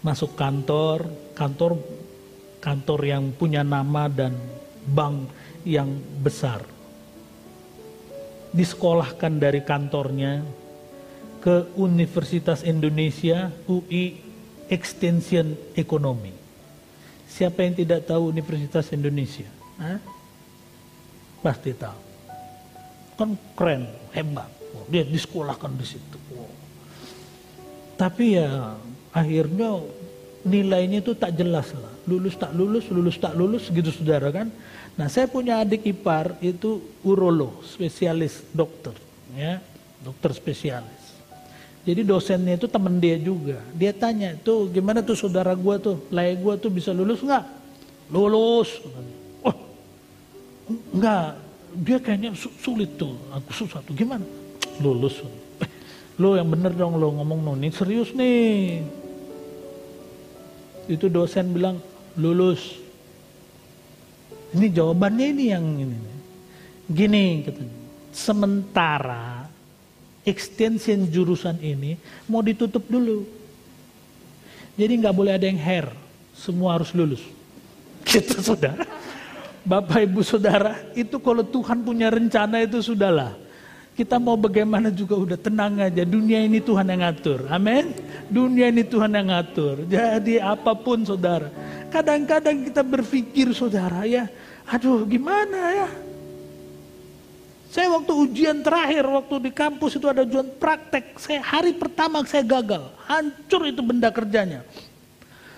Masuk 0.02 0.34
kantor, 0.34 1.06
kantor 1.32 1.78
kantor 2.58 3.00
yang 3.06 3.30
punya 3.32 3.62
nama 3.62 4.10
dan 4.10 4.34
bank 4.90 5.30
yang 5.62 5.88
besar. 6.20 6.66
Disekolahkan 8.52 9.38
dari 9.40 9.64
kantornya 9.64 10.44
ke 11.40 11.70
Universitas 11.78 12.66
Indonesia 12.66 13.48
UI 13.64 14.20
Extension 14.68 15.56
Ekonomi 15.72 16.41
Siapa 17.32 17.64
yang 17.64 17.72
tidak 17.72 18.04
tahu 18.04 18.28
Universitas 18.28 18.92
Indonesia? 18.92 19.48
Hah? 19.80 19.96
Pasti 21.40 21.72
tahu. 21.72 22.00
Kan 23.16 23.40
keren, 23.56 23.88
hebat. 24.12 24.52
Dia 24.92 25.00
disekolahkan 25.08 25.72
di 25.72 25.86
situ. 25.88 26.18
Oh. 26.36 26.52
Tapi 27.96 28.36
ya 28.36 28.76
akhirnya 29.16 29.80
nilainya 30.44 31.00
itu 31.00 31.16
tak 31.16 31.32
jelas 31.32 31.72
lah. 31.72 31.92
Lulus 32.04 32.36
tak 32.36 32.52
lulus, 32.52 32.84
lulus 32.92 33.16
tak 33.16 33.32
lulus 33.32 33.72
gitu 33.72 33.88
saudara 33.88 34.28
kan. 34.28 34.52
Nah 34.98 35.08
saya 35.08 35.24
punya 35.24 35.64
adik 35.64 35.88
ipar 35.88 36.36
itu 36.44 36.84
urolog, 37.00 37.64
spesialis 37.64 38.44
dokter. 38.52 38.92
ya 39.32 39.62
Dokter 40.02 40.34
spesialis. 40.36 41.01
Jadi 41.82 42.06
dosennya 42.06 42.54
itu 42.54 42.70
temen 42.70 43.02
dia 43.02 43.18
juga. 43.18 43.58
Dia 43.74 43.90
tanya, 43.90 44.38
tuh 44.38 44.70
gimana 44.70 45.02
tuh 45.02 45.18
saudara 45.18 45.50
gua 45.58 45.82
tuh, 45.82 45.98
layar 46.14 46.38
gua 46.38 46.54
tuh 46.54 46.70
bisa 46.70 46.94
lulus 46.94 47.18
nggak? 47.18 47.42
Lulus. 48.06 48.70
Oh, 49.42 49.56
enggak. 50.94 51.42
Dia 51.72 51.98
kayaknya 51.98 52.36
sulit 52.36 52.94
tuh. 52.94 53.18
Aku 53.34 53.50
susah 53.50 53.82
tuh. 53.82 53.98
Gimana? 53.98 54.22
Lulus. 54.78 55.26
Lo 56.22 56.38
yang 56.38 56.52
bener 56.52 56.70
dong 56.76 57.00
lo 57.00 57.08
ngomong 57.18 57.40
no, 57.42 57.52
ini 57.58 57.72
serius 57.74 58.14
nih. 58.14 58.84
Itu 60.86 61.10
dosen 61.10 61.50
bilang 61.50 61.82
lulus. 62.14 62.78
Ini 64.52 64.68
jawabannya 64.68 65.26
ini 65.32 65.44
yang 65.48 65.64
ini. 65.80 65.98
Gini 66.86 67.24
katanya. 67.42 67.76
Sementara 68.12 69.41
extension 70.22 71.06
jurusan 71.10 71.58
ini 71.58 71.98
mau 72.30 72.42
ditutup 72.42 72.86
dulu. 72.86 73.26
Jadi 74.78 74.92
nggak 75.02 75.14
boleh 75.14 75.32
ada 75.36 75.46
yang 75.46 75.60
hair. 75.60 75.86
Semua 76.32 76.78
harus 76.78 76.90
lulus. 76.96 77.22
Gitu, 78.08 78.40
saudara. 78.40 78.88
Bapak 79.62 80.02
ibu 80.02 80.26
saudara, 80.26 80.74
itu 80.90 81.22
kalau 81.22 81.46
Tuhan 81.46 81.86
punya 81.86 82.10
rencana 82.10 82.66
itu 82.66 82.82
sudahlah. 82.82 83.38
Kita 83.92 84.16
mau 84.16 84.34
bagaimana 84.34 84.88
juga 84.88 85.14
udah 85.14 85.38
tenang 85.38 85.78
aja. 85.78 86.02
Dunia 86.02 86.42
ini 86.42 86.58
Tuhan 86.64 86.88
yang 86.88 87.04
ngatur. 87.04 87.46
Amin. 87.52 87.92
Dunia 88.26 88.72
ini 88.72 88.82
Tuhan 88.82 89.12
yang 89.12 89.28
ngatur. 89.28 89.84
Jadi 89.84 90.40
apa 90.40 90.72
pun 90.72 91.04
saudara. 91.04 91.52
Kadang-kadang 91.92 92.72
kita 92.72 92.80
berpikir 92.80 93.52
saudara 93.52 94.08
ya. 94.08 94.26
Aduh 94.64 95.04
gimana 95.04 95.84
ya. 95.84 95.88
Saya 97.72 97.88
waktu 97.88 98.12
ujian 98.12 98.60
terakhir, 98.60 99.00
waktu 99.08 99.48
di 99.48 99.50
kampus 99.50 99.96
itu 99.96 100.04
ada 100.04 100.28
ujian 100.28 100.44
praktek. 100.60 101.16
Saya 101.16 101.40
hari 101.40 101.72
pertama 101.72 102.20
saya 102.28 102.44
gagal. 102.44 102.92
Hancur 103.08 103.64
itu 103.64 103.80
benda 103.80 104.12
kerjanya. 104.12 104.60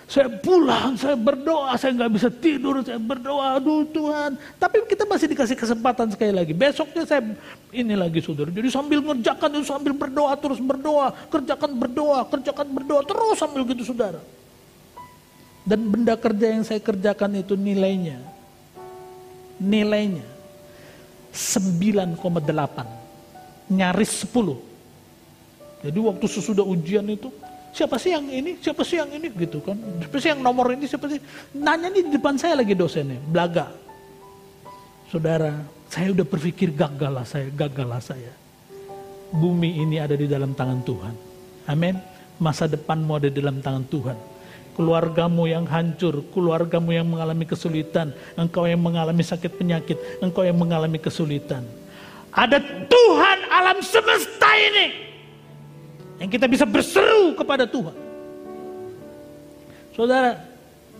Saya 0.07 0.31
pulang, 0.31 0.95
saya 0.95 1.19
berdoa, 1.19 1.75
saya 1.75 1.91
nggak 1.91 2.11
bisa 2.15 2.29
tidur, 2.31 2.79
saya 2.87 3.01
berdoa, 3.03 3.59
aduh 3.59 3.83
Tuhan. 3.91 4.39
Tapi 4.55 4.87
kita 4.87 5.03
masih 5.03 5.27
dikasih 5.27 5.59
kesempatan 5.59 6.07
sekali 6.07 6.31
lagi. 6.31 6.55
Besoknya 6.55 7.03
saya 7.03 7.35
ini 7.75 7.99
lagi 7.99 8.23
saudara. 8.23 8.47
Jadi 8.47 8.69
sambil 8.71 9.03
ngerjakan 9.03 9.49
itu 9.59 9.67
sambil 9.67 9.91
berdoa, 9.91 10.31
terus 10.39 10.63
berdoa, 10.63 11.11
kerjakan 11.27 11.71
berdoa, 11.75 12.19
kerjakan 12.31 12.67
berdoa, 12.71 13.01
terus 13.03 13.35
sambil 13.35 13.67
gitu 13.67 13.91
saudara. 13.91 14.23
Dan 15.67 15.83
benda 15.83 16.15
kerja 16.15 16.47
yang 16.47 16.63
saya 16.63 16.79
kerjakan 16.79 17.43
itu 17.43 17.59
nilainya, 17.59 18.23
nilainya 19.59 20.34
9,8. 21.35 23.75
Nyaris 23.75 24.23
10. 24.23 25.83
Jadi 25.85 25.99
waktu 25.99 26.25
sesudah 26.25 26.65
ujian 26.65 27.05
itu, 27.11 27.29
siapa 27.75 27.99
sih 27.99 28.15
yang 28.15 28.25
ini, 28.31 28.57
siapa 28.63 28.81
sih 28.87 28.97
yang 28.97 29.11
ini 29.11 29.27
gitu 29.35 29.59
kan. 29.61 29.75
Siapa 29.75 30.17
sih 30.17 30.29
yang 30.31 30.41
nomor 30.41 30.71
ini, 30.73 30.87
siapa 30.87 31.05
sih. 31.11 31.19
Nanya 31.53 31.91
nih 31.91 32.07
di 32.07 32.11
depan 32.15 32.39
saya 32.39 32.57
lagi 32.57 32.73
dosennya, 32.73 33.19
belaga. 33.19 33.69
Saudara, 35.11 35.53
saya 35.91 36.15
udah 36.15 36.25
berpikir 36.25 36.73
gagal 36.73 37.11
lah 37.11 37.27
saya, 37.27 37.51
gagal 37.53 37.85
lah 37.85 38.01
saya. 38.01 38.33
Bumi 39.35 39.83
ini 39.83 39.99
ada 39.99 40.15
di 40.15 40.25
dalam 40.25 40.55
tangan 40.55 40.79
Tuhan. 40.81 41.13
Amin. 41.67 41.99
Masa 42.39 42.65
depanmu 42.65 43.19
ada 43.19 43.27
di 43.29 43.37
dalam 43.37 43.61
tangan 43.63 43.85
Tuhan 43.87 44.17
keluargamu 44.75 45.47
yang 45.47 45.63
hancur, 45.65 46.21
keluargamu 46.35 46.91
yang 46.91 47.07
mengalami 47.07 47.47
kesulitan, 47.47 48.11
engkau 48.35 48.67
yang 48.67 48.83
mengalami 48.83 49.23
sakit 49.23 49.55
penyakit, 49.55 49.97
engkau 50.19 50.43
yang 50.43 50.59
mengalami 50.59 50.99
kesulitan. 50.99 51.63
Ada 52.35 52.59
Tuhan 52.91 53.39
alam 53.47 53.79
semesta 53.79 54.51
ini 54.59 54.87
yang 56.19 56.29
kita 56.29 56.45
bisa 56.51 56.67
berseru 56.67 57.31
kepada 57.39 57.63
Tuhan. 57.63 57.95
Saudara, 59.95 60.43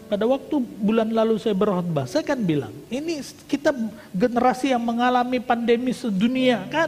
pada 0.07 0.23
waktu 0.23 0.55
bulan 0.79 1.11
lalu 1.11 1.35
saya 1.35 1.51
berkhotbah, 1.51 2.07
saya 2.07 2.23
kan 2.23 2.39
bilang, 2.39 2.71
ini 2.87 3.19
kita 3.51 3.75
generasi 4.15 4.71
yang 4.71 4.79
mengalami 4.79 5.43
pandemi 5.43 5.91
sedunia 5.91 6.63
kan, 6.71 6.87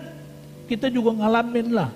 kita 0.71 0.87
juga 0.87 1.11
ngalamin 1.19 1.75
lah 1.75 1.91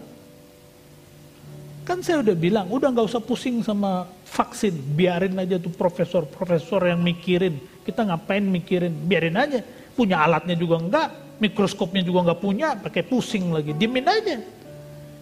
Kan 1.81 2.05
saya 2.05 2.21
udah 2.21 2.35
bilang, 2.37 2.69
udah 2.69 2.93
nggak 2.93 3.09
usah 3.09 3.19
pusing 3.19 3.65
sama 3.65 4.05
vaksin, 4.31 4.71
biarin 4.95 5.35
aja 5.35 5.59
tuh 5.59 5.75
profesor-profesor 5.75 6.87
yang 6.87 7.03
mikirin. 7.03 7.59
Kita 7.83 8.07
ngapain 8.07 8.41
mikirin, 8.47 8.95
biarin 9.03 9.35
aja. 9.35 9.59
Punya 9.91 10.23
alatnya 10.23 10.55
juga 10.55 10.79
enggak, 10.79 11.07
mikroskopnya 11.43 11.99
juga 11.99 12.31
enggak 12.31 12.39
punya, 12.39 12.79
pakai 12.79 13.03
pusing 13.03 13.51
lagi, 13.51 13.75
dimin 13.75 14.07
aja. 14.07 14.39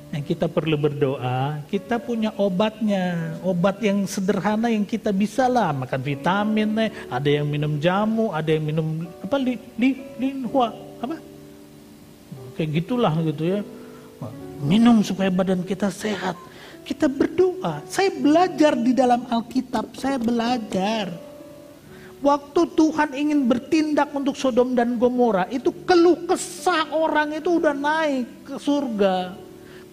Yang 0.10 0.24
kita 0.34 0.45
perlu 0.49 0.78
berdoa, 0.78 1.62
kita 1.70 2.01
punya 2.01 2.34
obatnya, 2.38 3.38
obat 3.45 3.82
yang 3.82 4.05
sederhana 4.10 4.70
yang 4.70 4.86
kita 4.86 5.14
bisa 5.14 5.45
lah, 5.45 5.74
makan 5.74 6.01
vitamin, 6.01 6.70
nih. 6.70 6.89
ada 7.10 7.30
yang 7.30 7.45
minum 7.49 7.78
jamu, 7.82 8.34
ada 8.34 8.49
yang 8.49 8.66
minum 8.66 9.05
apa 9.22 9.38
li, 9.38 9.57
li, 9.78 9.89
linhua, 10.18 10.74
apa? 11.01 11.18
Kayak 12.57 12.70
gitulah 12.86 13.14
gitu 13.26 13.57
ya. 13.57 13.60
Minum 14.60 15.01
supaya 15.05 15.32
badan 15.32 15.64
kita 15.64 15.88
sehat 15.88 16.36
kita 16.90 17.06
berdoa. 17.06 17.86
Saya 17.86 18.10
belajar 18.10 18.74
di 18.74 18.98
dalam 18.98 19.30
Alkitab, 19.30 19.94
saya 19.94 20.18
belajar. 20.18 21.14
Waktu 22.20 22.62
Tuhan 22.74 23.14
ingin 23.14 23.46
bertindak 23.46 24.10
untuk 24.12 24.34
Sodom 24.34 24.74
dan 24.74 24.98
Gomora, 24.98 25.46
itu 25.54 25.70
keluh 25.86 26.26
kesah 26.26 26.90
orang 26.90 27.38
itu 27.38 27.62
udah 27.62 27.78
naik 27.78 28.26
ke 28.44 28.56
surga. 28.58 29.38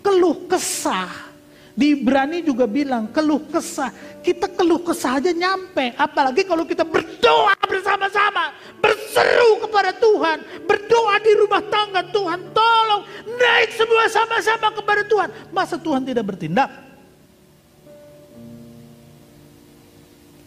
Keluh 0.00 0.48
kesah. 0.48 1.28
Di 1.76 1.92
Ibrani 1.92 2.40
juga 2.40 2.64
bilang 2.64 3.12
keluh 3.12 3.44
kesah. 3.52 3.92
Kita 4.24 4.48
keluh 4.48 4.80
kesah 4.80 5.20
aja 5.20 5.28
nyampe. 5.28 5.92
Apalagi 6.00 6.48
kalau 6.48 6.64
kita 6.64 6.88
berdoa 6.88 7.52
bersama-sama. 7.68 8.56
Berseru 8.80 9.60
kepada 9.68 9.92
Tuhan. 9.92 10.64
Berdoa 10.64 11.14
di 11.20 11.32
rumah 11.36 11.60
tangga. 11.68 12.00
Tuhan 12.08 12.40
tolong 12.56 13.04
naik 13.28 13.76
semua 13.76 14.08
sama-sama 14.08 14.72
kepada 14.72 15.04
Tuhan. 15.04 15.28
Masa 15.52 15.76
Tuhan 15.76 16.00
tidak 16.00 16.24
bertindak? 16.24 16.85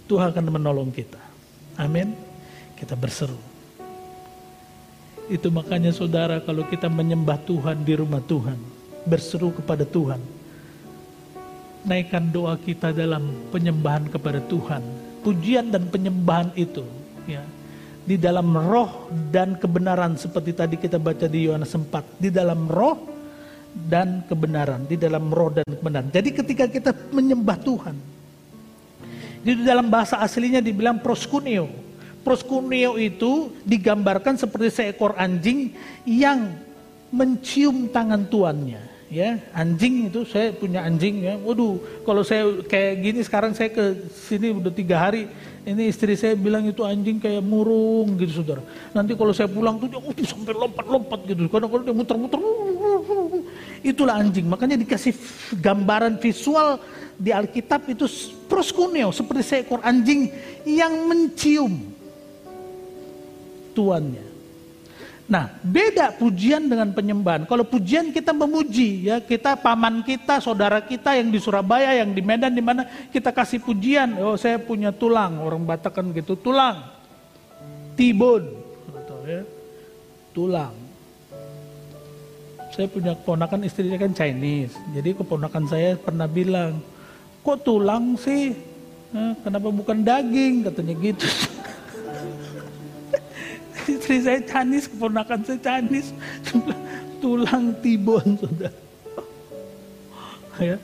Tuhan 0.09 0.33
akan 0.33 0.45
menolong 0.49 0.89
kita. 0.89 1.21
Amin. 1.77 2.17
Kita 2.73 2.97
berseru. 2.97 3.37
Itu 5.29 5.53
makanya 5.53 5.93
saudara 5.93 6.41
kalau 6.41 6.65
kita 6.65 6.89
menyembah 6.89 7.37
Tuhan 7.45 7.85
di 7.85 7.93
rumah 7.93 8.17
Tuhan. 8.25 8.57
Berseru 9.05 9.53
kepada 9.53 9.85
Tuhan. 9.85 10.17
Naikkan 11.85 12.33
doa 12.33 12.57
kita 12.57 12.89
dalam 12.89 13.53
penyembahan 13.53 14.09
kepada 14.09 14.41
Tuhan. 14.49 14.81
Pujian 15.21 15.69
dan 15.69 15.85
penyembahan 15.93 16.49
itu. 16.57 16.81
ya 17.29 17.45
Di 18.01 18.17
dalam 18.17 18.49
roh 18.49 19.13
dan 19.29 19.61
kebenaran. 19.61 20.17
Seperti 20.17 20.57
tadi 20.57 20.75
kita 20.81 20.97
baca 20.97 21.29
di 21.29 21.45
Yohanes 21.45 21.69
4. 21.69 22.17
Di 22.17 22.33
dalam 22.33 22.65
roh 22.65 22.97
dan 23.85 24.25
kebenaran. 24.25 24.89
Di 24.89 24.97
dalam 24.97 25.29
roh 25.29 25.53
dan 25.53 25.69
kebenaran. 25.69 26.09
Jadi 26.09 26.29
ketika 26.33 26.65
kita 26.65 26.91
menyembah 27.13 27.61
Tuhan 27.61 28.18
di 29.43 29.63
dalam 29.63 29.87
bahasa 29.87 30.19
aslinya 30.19 30.59
dibilang 30.59 30.99
proskuneo. 30.99 31.69
Proskuneo 32.19 32.99
itu 32.99 33.55
digambarkan 33.63 34.35
seperti 34.35 34.69
seekor 34.69 35.15
anjing 35.15 35.71
yang 36.03 36.51
mencium 37.09 37.89
tangan 37.89 38.27
tuannya. 38.27 38.81
Ya, 39.09 39.41
anjing 39.57 40.05
itu 40.13 40.21
saya 40.21 40.53
punya 40.53 40.85
anjing 40.85 41.25
ya. 41.25 41.33
Waduh, 41.41 41.81
kalau 42.05 42.21
saya 42.21 42.45
kayak 42.61 42.93
gini 43.01 43.19
sekarang 43.25 43.57
saya 43.57 43.73
ke 43.73 44.05
sini 44.13 44.53
udah 44.53 44.69
tiga 44.69 45.01
hari. 45.01 45.25
Ini 45.65 45.89
istri 45.89 46.13
saya 46.13 46.37
bilang 46.37 46.69
itu 46.69 46.85
anjing 46.85 47.17
kayak 47.17 47.41
murung 47.41 48.21
gitu 48.21 48.45
saudara. 48.45 48.61
Nanti 48.93 49.17
kalau 49.17 49.33
saya 49.33 49.49
pulang 49.49 49.81
tuh 49.81 49.89
dia 49.89 49.97
uh, 49.97 50.13
sampai 50.13 50.53
lompat-lompat 50.53 51.25
gitu. 51.25 51.49
Kadang-kadang 51.49 51.85
dia 51.89 51.95
muter-muter. 51.97 52.39
Itulah 53.81 54.21
anjing. 54.21 54.45
Makanya 54.45 54.77
dikasih 54.77 55.17
gambaran 55.57 56.21
visual 56.21 56.77
di 57.19 57.35
Alkitab 57.35 57.83
itu 57.91 58.07
proskuneo 58.47 59.11
seperti 59.11 59.43
seekor 59.43 59.83
anjing 59.83 60.31
yang 60.63 60.95
mencium 61.03 61.75
tuannya. 63.75 64.29
Nah, 65.29 65.45
beda 65.61 66.17
pujian 66.17 66.65
dengan 66.65 66.89
penyembahan. 66.89 67.45
Kalau 67.45 67.61
pujian 67.61 68.09
kita 68.09 68.33
memuji, 68.33 69.13
ya 69.13 69.21
kita 69.21 69.53
paman 69.61 70.01
kita, 70.01 70.41
saudara 70.41 70.81
kita 70.81 71.13
yang 71.13 71.29
di 71.29 71.37
Surabaya, 71.37 72.01
yang 72.01 72.17
di 72.17 72.25
Medan, 72.25 72.49
di 72.49 72.65
mana 72.65 72.89
kita 73.13 73.29
kasih 73.29 73.61
pujian. 73.61 74.17
Oh, 74.17 74.33
saya 74.33 74.57
punya 74.57 74.89
tulang, 74.89 75.37
orang 75.37 75.61
Batak 75.69 76.01
kan 76.01 76.09
gitu, 76.17 76.33
tulang, 76.33 76.81
tibon, 77.93 78.41
ya. 79.21 79.45
tulang. 80.33 80.73
Saya 82.73 82.89
punya 82.89 83.13
keponakan 83.13 83.61
istrinya 83.69 84.01
kan 84.01 84.17
Chinese, 84.17 84.73
jadi 84.97 85.13
keponakan 85.13 85.69
saya 85.69 85.93
pernah 85.93 86.25
bilang, 86.25 86.81
kok 87.49 87.65
tulang 87.65 88.13
sih? 88.21 88.53
kenapa 89.41 89.73
bukan 89.73 90.05
daging? 90.05 90.69
Katanya 90.69 90.93
gitu. 91.01 91.25
Istri 93.89 94.17
saya 94.21 94.39
canis, 94.45 94.85
keponakan 94.85 95.41
saya 95.41 95.57
canis. 95.57 96.13
tulang 97.23 97.73
tibon, 97.81 98.37
sudah. 98.37 98.69
ya. 100.69 100.77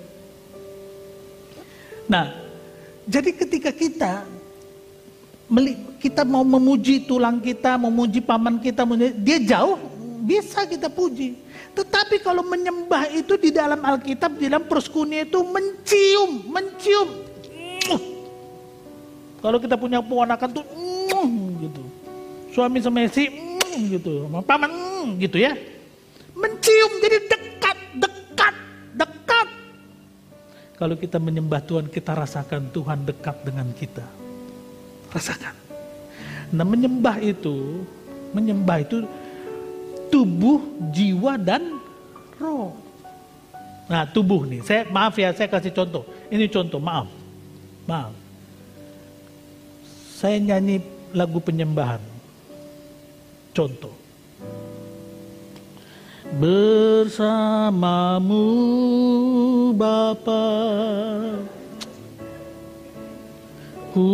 Nah, 2.09 2.33
jadi 3.05 3.29
ketika 3.29 3.69
kita 3.69 4.25
kita 6.01 6.25
mau 6.25 6.41
memuji 6.41 7.05
tulang 7.05 7.37
kita, 7.37 7.77
memuji 7.77 8.25
paman 8.25 8.57
kita, 8.57 8.81
dia 9.21 9.37
jauh, 9.37 9.77
bisa 10.25 10.65
kita 10.65 10.89
puji. 10.89 11.37
Tetapi 11.75 12.23
kalau 12.23 12.41
menyembah 12.47 13.11
itu 13.11 13.35
di 13.35 13.51
dalam 13.51 13.83
Alkitab, 13.83 14.39
di 14.39 14.47
dalam 14.47 14.63
proskunia 14.63 15.27
itu 15.27 15.43
mencium, 15.43 16.47
mencium. 16.47 17.09
Kalau 19.43 19.61
kita 19.61 19.77
punya 19.77 20.01
keponakan 20.01 20.49
tuh 20.55 20.65
gitu. 21.61 21.83
Suami 22.55 22.79
sama 22.79 23.03
istri 23.03 23.29
gitu, 23.91 24.25
paman 24.47 24.71
gitu 25.19 25.37
ya. 25.37 25.53
Mencium 26.33 26.91
jadi 27.03 27.19
dekat, 27.27 27.77
dekat, 27.99 28.55
dekat. 28.95 29.47
Kalau 30.79 30.95
kita 30.95 31.19
menyembah 31.19 31.61
Tuhan, 31.61 31.91
kita 31.91 32.15
rasakan 32.15 32.71
Tuhan 32.71 33.03
dekat 33.03 33.43
dengan 33.43 33.67
kita. 33.75 34.07
Rasakan. 35.11 35.55
Nah 36.55 36.65
menyembah 36.65 37.19
itu, 37.19 37.83
menyembah 38.31 38.81
itu 38.81 39.03
tubuh, 40.15 40.63
jiwa, 40.95 41.35
dan 41.35 41.75
roh. 42.39 42.71
Nah 43.91 44.07
tubuh 44.07 44.47
nih, 44.47 44.63
saya 44.63 44.87
maaf 44.87 45.19
ya, 45.19 45.35
saya 45.35 45.51
kasih 45.51 45.75
contoh. 45.75 46.07
Ini 46.31 46.47
contoh, 46.47 46.79
maaf, 46.79 47.11
maaf. 47.83 48.15
Saya 50.15 50.39
nyanyi 50.39 50.79
lagu 51.11 51.43
penyembahan. 51.43 51.99
Contoh. 53.51 53.91
Bersamamu 56.39 57.35
Bapa 59.75 60.47
ku 63.91 64.07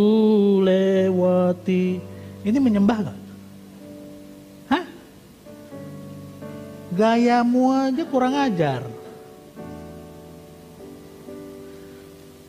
lewati. 0.66 2.02
Ini 2.42 2.58
menyembah? 2.58 3.11
Gayamu 6.92 7.72
aja 7.72 8.04
kurang 8.04 8.36
ajar. 8.36 8.84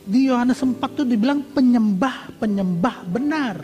Di 0.04 0.28
Yohanes 0.28 0.60
4 0.60 0.76
tuh 0.92 1.08
dibilang 1.08 1.40
penyembah-penyembah 1.56 2.96
benar. 3.08 3.56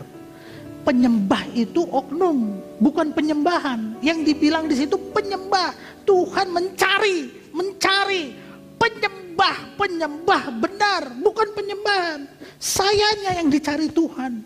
Penyembah 0.81 1.45
itu 1.53 1.85
oknum, 1.85 2.57
bukan 2.81 3.13
penyembahan. 3.13 4.01
Yang 4.01 4.33
dibilang 4.33 4.65
di 4.65 4.73
situ 4.73 4.97
penyembah. 5.13 5.77
Tuhan 6.01 6.49
mencari, 6.49 7.29
mencari 7.53 8.33
penyembah, 8.81 9.77
penyembah 9.77 10.43
benar, 10.57 11.13
bukan 11.21 11.47
penyembahan. 11.53 12.25
Sayanya 12.57 13.37
yang 13.37 13.53
dicari 13.53 13.85
Tuhan. 13.93 14.41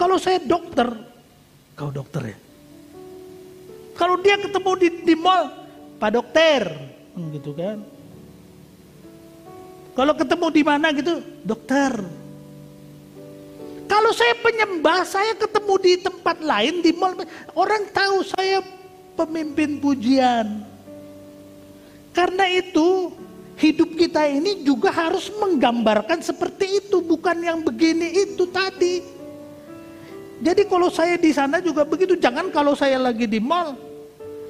Kalau 0.00 0.16
saya 0.16 0.40
dokter, 0.40 0.88
kau 1.76 1.92
dokter 1.92 2.32
ya. 2.32 2.45
Kalau 3.96 4.20
dia 4.20 4.36
ketemu 4.36 4.70
di, 4.76 4.88
di 5.02 5.14
mall, 5.16 5.48
Pak 5.96 6.10
Dokter, 6.12 6.62
gitu 7.16 7.56
kan. 7.56 7.80
Kalau 9.96 10.12
ketemu 10.12 10.46
di 10.52 10.62
mana 10.62 10.92
gitu, 10.92 11.24
dokter. 11.40 12.04
Kalau 13.88 14.12
saya 14.12 14.36
penyembah, 14.44 15.08
saya 15.08 15.32
ketemu 15.32 15.74
di 15.80 15.92
tempat 15.96 16.36
lain 16.44 16.84
di 16.84 16.92
mall, 16.92 17.16
orang 17.56 17.88
tahu 17.96 18.20
saya 18.28 18.60
pemimpin 19.16 19.80
pujian. 19.80 20.60
Karena 22.12 22.44
itu 22.52 23.08
hidup 23.56 23.96
kita 23.96 24.28
ini 24.28 24.60
juga 24.60 24.92
harus 24.92 25.32
menggambarkan 25.32 26.20
seperti 26.20 26.84
itu, 26.84 27.00
bukan 27.00 27.40
yang 27.40 27.64
begini 27.64 28.12
itu 28.12 28.44
tadi. 28.52 29.15
Jadi 30.36 30.62
kalau 30.68 30.92
saya 30.92 31.16
di 31.16 31.32
sana 31.32 31.64
juga 31.64 31.88
begitu, 31.88 32.16
jangan 32.20 32.52
kalau 32.52 32.76
saya 32.76 33.00
lagi 33.00 33.24
di 33.24 33.40
mall, 33.40 33.72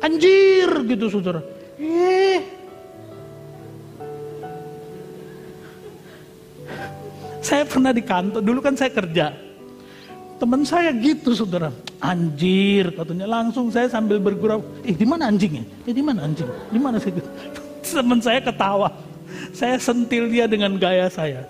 anjir 0.03 0.67
gitu 0.87 1.07
saudara. 1.07 1.41
Eh, 1.79 2.57
Saya 7.47 7.63
pernah 7.63 7.95
di 7.95 8.03
kantor, 8.03 8.43
dulu 8.43 8.59
kan 8.59 8.75
saya 8.75 8.91
kerja. 8.91 9.31
Teman 10.43 10.67
saya 10.67 10.91
gitu 10.99 11.31
saudara, 11.31 11.71
anjir 12.03 12.91
katanya 12.91 13.25
langsung 13.31 13.71
saya 13.71 13.87
sambil 13.87 14.19
bergurau, 14.19 14.67
eh 14.83 14.93
di 14.93 15.07
mana 15.07 15.31
anjingnya? 15.31 15.63
Eh 15.87 15.95
di 15.95 16.03
mana 16.03 16.27
anjing? 16.27 16.51
Di 16.75 16.77
mana 16.83 16.99
sih? 16.99 17.15
Teman 17.87 18.19
saya 18.19 18.43
ketawa, 18.43 18.91
saya 19.55 19.79
sentil 19.79 20.27
dia 20.27 20.51
dengan 20.51 20.75
gaya 20.75 21.07
saya. 21.07 21.47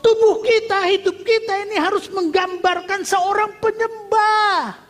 Tubuh 0.00 0.40
kita, 0.40 0.88
hidup 0.88 1.16
kita 1.20 1.52
ini 1.68 1.76
harus 1.76 2.08
menggambarkan 2.08 3.04
seorang 3.04 3.52
penyembah. 3.60 4.80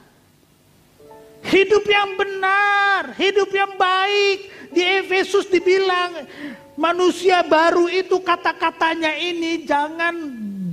Hidup 1.50 1.82
yang 1.82 2.14
benar, 2.14 3.18
hidup 3.18 3.50
yang 3.50 3.74
baik. 3.74 4.70
Di 4.70 5.02
Efesus 5.02 5.50
dibilang, 5.50 6.30
manusia 6.78 7.42
baru 7.42 7.90
itu 7.90 8.22
kata-katanya 8.22 9.10
ini 9.18 9.66
jangan 9.66 10.14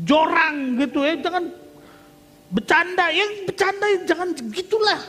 jorang 0.05 0.77
gitu 0.77 1.01
ya, 1.01 1.17
jangan 1.17 1.49
bercanda, 2.53 3.09
yang 3.09 3.31
bercanda 3.49 3.85
jangan 4.05 4.29
gitulah. 4.53 5.01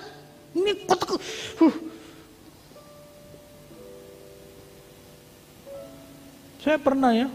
Ini 0.57 0.72
kotak. 0.89 1.20
Uh. 1.61 1.76
Saya 6.64 6.81
pernah 6.81 7.12
ya 7.12 7.29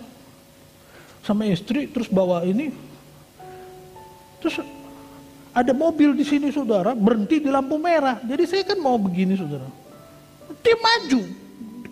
sama 1.23 1.47
istri 1.47 1.87
terus 1.87 2.11
bawa 2.11 2.43
ini 2.43 2.69
terus 4.43 4.59
ada 5.55 5.71
mobil 5.71 6.13
di 6.13 6.27
sini 6.27 6.51
saudara 6.51 6.93
berhenti 6.93 7.39
di 7.39 7.49
lampu 7.49 7.79
merah 7.79 8.19
jadi 8.21 8.43
saya 8.43 8.63
kan 8.67 8.77
mau 8.77 8.99
begini 8.99 9.39
saudara 9.39 9.65
dia 10.59 10.75
maju 10.75 11.43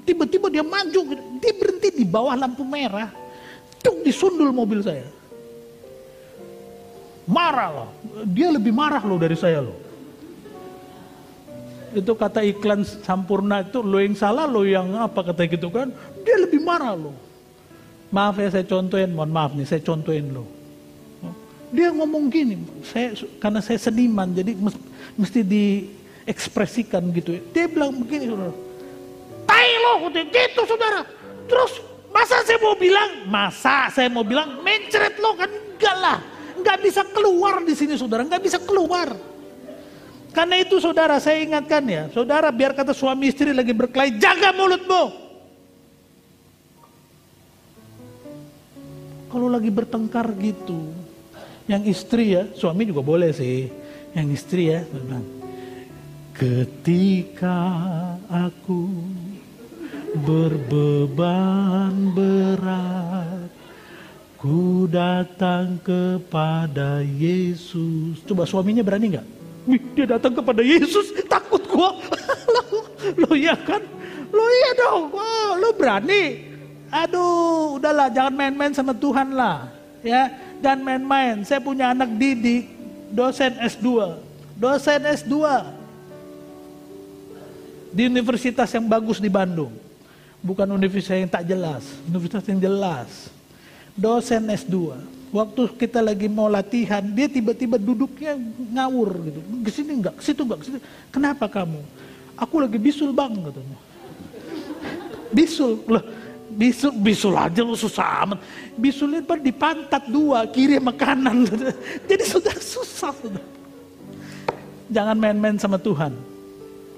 Tiba-tiba 0.02 0.50
dia 0.50 0.66
maju, 0.66 1.02
dia 1.38 1.54
berhenti 1.54 2.02
di 2.02 2.06
bawah 2.06 2.34
lampu 2.34 2.66
merah. 2.66 3.14
Tuk 3.82 4.02
disundul 4.02 4.50
mobil 4.50 4.82
saya. 4.82 5.06
Marah 7.30 7.70
loh. 7.70 7.90
Dia 8.26 8.50
lebih 8.50 8.74
marah 8.74 9.02
loh 9.06 9.18
dari 9.22 9.38
saya 9.38 9.62
loh. 9.62 9.78
Itu 11.94 12.18
kata 12.18 12.42
iklan 12.42 12.82
sampurna 12.84 13.68
itu 13.68 13.84
lo 13.84 14.00
yang 14.00 14.16
salah 14.16 14.48
lo 14.48 14.66
yang 14.66 14.90
apa 14.98 15.22
kata 15.22 15.46
gitu 15.46 15.70
kan. 15.70 15.94
Dia 16.26 16.50
lebih 16.50 16.66
marah 16.66 16.98
loh. 16.98 17.14
Maaf 18.12 18.36
ya 18.44 18.52
saya 18.52 18.68
contohin, 18.68 19.16
mohon 19.16 19.32
maaf 19.32 19.56
nih 19.56 19.64
saya 19.64 19.80
contohin 19.80 20.36
lo. 20.36 20.44
Dia 21.72 21.88
ngomong 21.96 22.28
gini, 22.28 22.60
saya 22.84 23.16
karena 23.40 23.64
saya 23.64 23.80
seniman 23.80 24.36
jadi 24.36 24.52
mesti 25.16 25.40
diekspresikan 25.48 27.08
gitu. 27.16 27.40
Dia 27.56 27.72
bilang 27.72 27.96
begini, 27.96 28.28
saudara. 28.28 28.52
Tai 29.48 29.70
lo 29.80 30.12
gitu 30.12 30.62
saudara. 30.68 31.08
Terus 31.48 31.80
masa 32.12 32.44
saya 32.44 32.60
mau 32.60 32.76
bilang 32.76 33.10
masa 33.32 33.88
saya 33.88 34.12
mau 34.12 34.28
bilang 34.28 34.60
mencret 34.60 35.16
lo 35.24 35.32
kan 35.40 35.48
enggak 35.48 35.96
lah. 35.96 36.20
Enggak 36.60 36.78
bisa 36.84 37.02
keluar 37.08 37.64
di 37.64 37.74
sini 37.80 37.96
saudara 37.96 38.28
enggak 38.28 38.44
bisa 38.44 38.60
keluar. 38.60 39.16
Karena 40.36 40.60
itu 40.60 40.80
saudara 40.84 41.20
saya 41.24 41.40
ingatkan 41.44 41.84
ya 41.88 42.12
saudara 42.12 42.52
biar 42.52 42.76
kata 42.76 42.92
suami 42.92 43.32
istri 43.32 43.56
lagi 43.56 43.72
berkelahi 43.72 44.20
jaga 44.20 44.52
mulutmu 44.56 45.31
kalau 49.32 49.48
lagi 49.48 49.72
bertengkar 49.72 50.28
gitu 50.36 50.92
yang 51.66 51.88
istri 51.88 52.36
ya 52.36 52.52
suami 52.52 52.84
juga 52.84 53.00
boleh 53.00 53.32
sih 53.32 53.72
yang 54.12 54.28
istri 54.28 54.76
ya 54.76 54.84
ketika 56.36 57.60
aku 58.28 58.92
berbeban 60.28 62.12
berat 62.12 63.48
Ku 64.42 64.90
datang 64.90 65.78
kepada 65.86 67.06
Yesus 67.06 68.26
Coba 68.26 68.50
suaminya 68.50 68.82
berani 68.82 69.14
nggak? 69.14 69.28
Wih, 69.70 69.82
dia 69.94 70.10
datang 70.10 70.34
kepada 70.34 70.66
Yesus, 70.66 71.14
takut 71.30 71.62
gua. 71.70 71.94
lo, 72.58 72.90
lo 73.22 73.32
iya 73.38 73.54
kan? 73.54 73.78
Lo 74.34 74.42
iya 74.42 74.72
dong, 74.74 75.14
oh, 75.14 75.52
lo 75.62 75.70
berani. 75.78 76.51
Aduh, 76.92 77.80
udahlah 77.80 78.12
jangan 78.12 78.36
main-main 78.36 78.76
sama 78.76 78.92
Tuhan 78.92 79.32
lah. 79.32 79.72
Ya, 80.04 80.28
dan 80.60 80.84
main-main. 80.84 81.40
Saya 81.48 81.64
punya 81.64 81.96
anak 81.96 82.12
didik, 82.20 82.68
dosen 83.10 83.56
S2. 83.64 84.20
Dosen 84.60 85.02
S2. 85.08 85.36
Di 87.92 88.08
universitas 88.08 88.72
yang 88.76 88.88
bagus 88.88 89.20
di 89.20 89.32
Bandung 89.32 89.72
bukan 90.42 90.66
universitas 90.74 91.22
yang 91.22 91.30
tak 91.32 91.46
jelas, 91.46 91.86
universitas 92.10 92.46
yang 92.50 92.60
jelas. 92.60 93.30
Dosen 93.94 94.50
S2. 94.50 94.98
Waktu 95.32 95.62
kita 95.80 96.04
lagi 96.04 96.28
mau 96.28 96.52
latihan, 96.52 97.00
dia 97.00 97.32
tiba-tiba 97.32 97.80
duduknya 97.80 98.36
ngawur 98.76 99.16
gitu. 99.32 99.40
Ke 99.64 99.72
sini 99.72 99.96
enggak, 99.96 100.20
ke 100.20 100.24
situ 100.28 100.44
enggak, 100.44 100.60
situ. 100.68 100.80
Kenapa 101.08 101.48
kamu? 101.48 101.80
Aku 102.36 102.60
lagi 102.60 102.76
bisul 102.76 103.16
bang 103.16 103.32
katanya. 103.32 103.80
Bisul, 105.32 105.80
loh, 105.88 106.04
bisul, 106.56 106.92
bisul 107.00 107.36
aja 107.36 107.64
lu 107.64 107.76
susah 107.76 108.28
amat. 108.28 108.40
Bisulnya 108.76 109.24
itu 109.24 109.36
di 109.40 109.54
pantat 109.56 110.08
dua, 110.12 110.46
kiri 110.50 110.78
sama 110.78 110.94
kanan. 110.96 111.48
Jadi 112.10 112.24
sudah 112.28 112.56
susah. 112.60 113.12
Sudah. 113.16 113.46
Jangan 114.92 115.16
main-main 115.16 115.56
sama 115.56 115.80
Tuhan. 115.80 116.12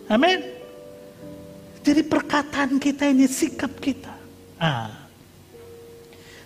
Amin. 0.09 0.41
Jadi 1.83 2.01
perkataan 2.01 2.79
kita 2.79 3.11
ini 3.11 3.27
sikap 3.29 3.71
kita. 3.77 4.15
Ah. 4.57 5.03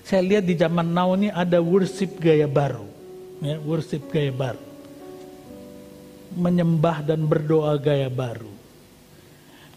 Saya 0.08 0.24
lihat 0.24 0.44
di 0.48 0.56
zaman 0.56 0.88
now 0.88 1.14
ini 1.14 1.32
ada 1.32 1.60
worship 1.60 2.20
gaya 2.20 2.48
baru. 2.48 2.88
Ya, 3.44 3.60
worship 3.62 4.08
gaya 4.10 4.34
baru. 4.34 4.64
menyembah 6.38 7.02
dan 7.02 7.26
berdoa 7.26 7.80
gaya 7.82 8.12
baru. 8.12 8.57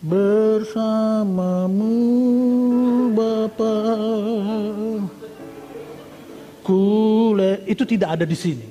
Bersamamu 0.01 1.93
Bapa 3.13 3.77
Kule 6.65 7.61
itu 7.69 7.85
tidak 7.85 8.17
ada 8.17 8.25
di 8.25 8.33
sini. 8.33 8.65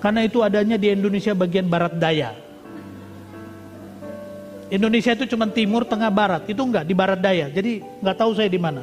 Karena 0.00 0.24
itu 0.24 0.40
adanya 0.40 0.80
di 0.80 0.88
Indonesia 0.88 1.36
bagian 1.36 1.68
barat 1.68 2.00
daya. 2.00 2.32
Indonesia 4.72 5.12
itu 5.12 5.28
cuma 5.28 5.44
timur, 5.52 5.84
tengah, 5.84 6.08
barat. 6.08 6.48
Itu 6.48 6.64
enggak 6.64 6.88
di 6.88 6.96
barat 6.96 7.20
daya. 7.20 7.52
Jadi 7.52 7.84
nggak 8.00 8.16
tahu 8.16 8.32
saya 8.32 8.48
di 8.48 8.56
mana. 8.56 8.80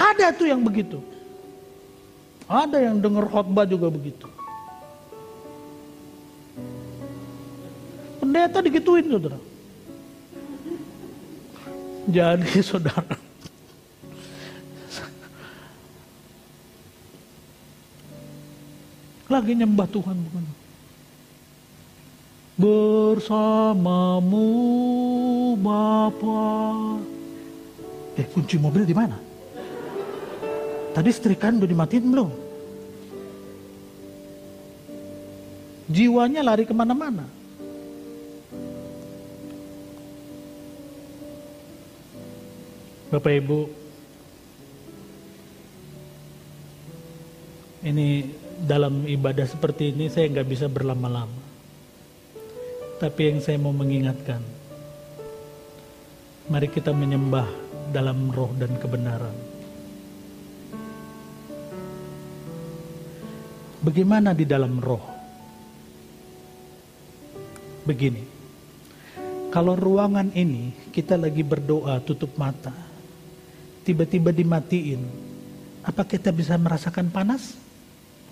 Ada 0.00 0.32
tuh 0.32 0.48
yang 0.48 0.64
begitu. 0.64 0.96
Ada 2.48 2.88
yang 2.88 2.96
dengar 3.04 3.28
khotbah 3.28 3.68
juga 3.68 3.92
begitu. 3.92 4.24
Pendeta 8.24 8.64
digituin 8.64 9.04
saudara. 9.04 9.47
Jadi 12.08 12.64
saudara. 12.68 13.20
Lagi 19.28 19.52
nyembah 19.52 19.84
Tuhan 19.92 20.16
bukan? 20.16 20.44
Bersamamu 22.56 24.48
Bapa. 25.60 26.48
Eh 28.16 28.24
kunci 28.32 28.56
mobil 28.56 28.88
di 28.88 28.96
mana? 28.96 29.20
Tadi 30.96 31.12
setrikaan 31.12 31.60
udah 31.60 31.68
dimatiin 31.68 32.08
belum? 32.08 32.32
Jiwanya 35.92 36.40
lari 36.40 36.64
ke 36.64 36.72
mana-mana. 36.72 37.37
Bapak 43.08 43.32
Ibu, 43.40 43.58
ini 47.88 48.28
dalam 48.60 49.08
ibadah 49.08 49.48
seperti 49.48 49.96
ini 49.96 50.12
saya 50.12 50.28
nggak 50.28 50.44
bisa 50.44 50.68
berlama-lama. 50.68 51.40
Tapi 53.00 53.20
yang 53.32 53.40
saya 53.40 53.56
mau 53.56 53.72
mengingatkan, 53.72 54.44
mari 56.52 56.68
kita 56.68 56.92
menyembah 56.92 57.48
dalam 57.96 58.28
roh 58.28 58.52
dan 58.60 58.76
kebenaran. 58.76 59.32
Bagaimana 63.88 64.36
di 64.36 64.44
dalam 64.44 64.76
roh? 64.84 65.04
Begini, 67.88 68.20
kalau 69.48 69.72
ruangan 69.72 70.28
ini 70.36 70.92
kita 70.92 71.16
lagi 71.16 71.40
berdoa 71.40 72.04
tutup 72.04 72.36
mata, 72.36 72.87
tiba-tiba 73.88 74.28
dimatiin, 74.28 75.00
apa 75.80 76.04
kita 76.04 76.28
bisa 76.28 76.60
merasakan 76.60 77.08
panas? 77.08 77.56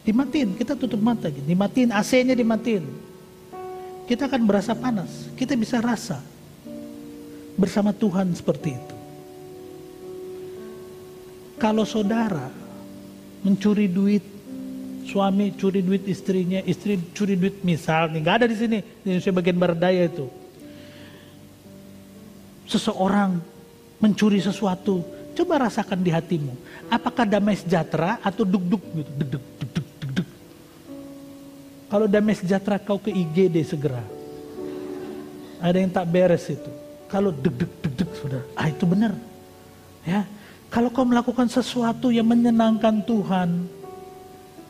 Dimatiin, 0.05 0.53
kita 0.53 0.77
tutup 0.77 1.01
mata, 1.01 1.33
dimatiin 1.33 1.97
AC-nya 1.97 2.37
dimatiin. 2.37 2.85
Kita 4.05 4.29
akan 4.29 4.45
berasa 4.45 4.77
panas, 4.77 5.33
kita 5.35 5.57
bisa 5.57 5.81
rasa 5.81 6.21
bersama 7.57 7.97
Tuhan 7.97 8.37
seperti 8.37 8.77
itu. 8.77 8.97
Kalau 11.57 11.89
saudara 11.89 12.53
mencuri 13.41 13.89
duit 13.89 14.37
suami 15.09 15.57
curi 15.57 15.81
duit 15.81 16.05
istrinya, 16.05 16.61
istri 16.69 17.01
curi 17.17 17.33
duit 17.33 17.65
misal 17.65 18.13
nih, 18.13 18.21
nggak 18.21 18.37
ada 18.45 18.47
di 18.47 18.57
sini 18.61 18.79
di 19.01 19.17
Indonesia 19.17 19.33
bagian 19.33 19.57
barat 19.57 19.79
daya 19.81 20.05
itu. 20.05 20.29
Seseorang 22.69 23.41
mencuri 24.03 24.43
sesuatu, 24.43 25.16
coba 25.37 25.69
rasakan 25.69 26.01
di 26.01 26.09
hatimu. 26.09 26.57
Apakah 26.89 27.29
damai 27.29 27.61
sejahtera 27.61 28.17
atau 28.25 28.43
duk-duk 28.43 28.81
gitu, 28.81 29.13
duk-duk, 29.21 29.45
duk-duk, 29.61 29.87
duk-duk. 30.01 30.29
Kalau 31.93 32.07
damai 32.09 32.35
sejahtera 32.35 32.81
kau 32.81 32.97
ke 32.97 33.13
IGD 33.13 33.61
segera. 33.69 34.01
Ada 35.61 35.77
yang 35.77 35.93
tak 35.93 36.09
beres 36.09 36.49
itu. 36.49 36.71
Kalau 37.07 37.31
duk-duk, 37.31 37.71
duk-duk, 37.85 38.11
sudah, 38.19 38.43
ah 38.57 38.67
itu 38.67 38.83
benar. 38.89 39.15
Ya, 40.03 40.27
kalau 40.73 40.91
kau 40.91 41.07
melakukan 41.07 41.47
sesuatu 41.47 42.11
yang 42.11 42.27
menyenangkan 42.27 43.05
Tuhan, 43.07 43.71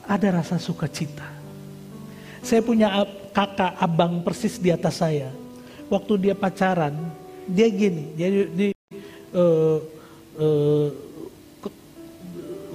ada 0.05 0.29
rasa 0.43 0.61
sukacita. 0.61 1.25
Saya 2.45 2.63
punya 2.63 3.03
kakak 3.35 3.75
abang 3.81 4.23
persis 4.23 4.61
di 4.61 4.71
atas 4.71 5.03
saya. 5.03 5.33
Waktu 5.91 6.31
dia 6.31 6.35
pacaran, 6.37 6.95
dia 7.49 7.67
gini, 7.71 8.15
dia 8.15 8.29
di 8.47 8.67
uh, 9.35 9.79
uh, 10.37 10.89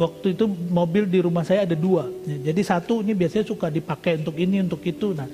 waktu 0.01 0.34
itu 0.34 0.45
mobil 0.49 1.05
di 1.05 1.20
rumah 1.22 1.45
saya 1.45 1.64
ada 1.70 1.78
dua. 1.78 2.09
Jadi 2.26 2.62
satu 2.66 3.05
ini 3.05 3.14
biasanya 3.14 3.45
suka 3.45 3.70
dipakai 3.70 4.18
untuk 4.22 4.36
ini 4.41 4.66
untuk 4.66 4.82
itu. 4.82 5.14
Nah, 5.14 5.30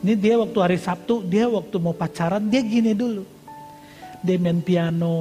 ini 0.00 0.14
dia 0.16 0.38
waktu 0.38 0.58
hari 0.58 0.78
Sabtu, 0.80 1.20
dia 1.26 1.50
waktu 1.50 1.76
mau 1.76 1.92
pacaran 1.92 2.44
dia 2.48 2.64
gini 2.64 2.96
dulu. 2.96 3.24
Main 4.18 4.58
piano, 4.66 5.14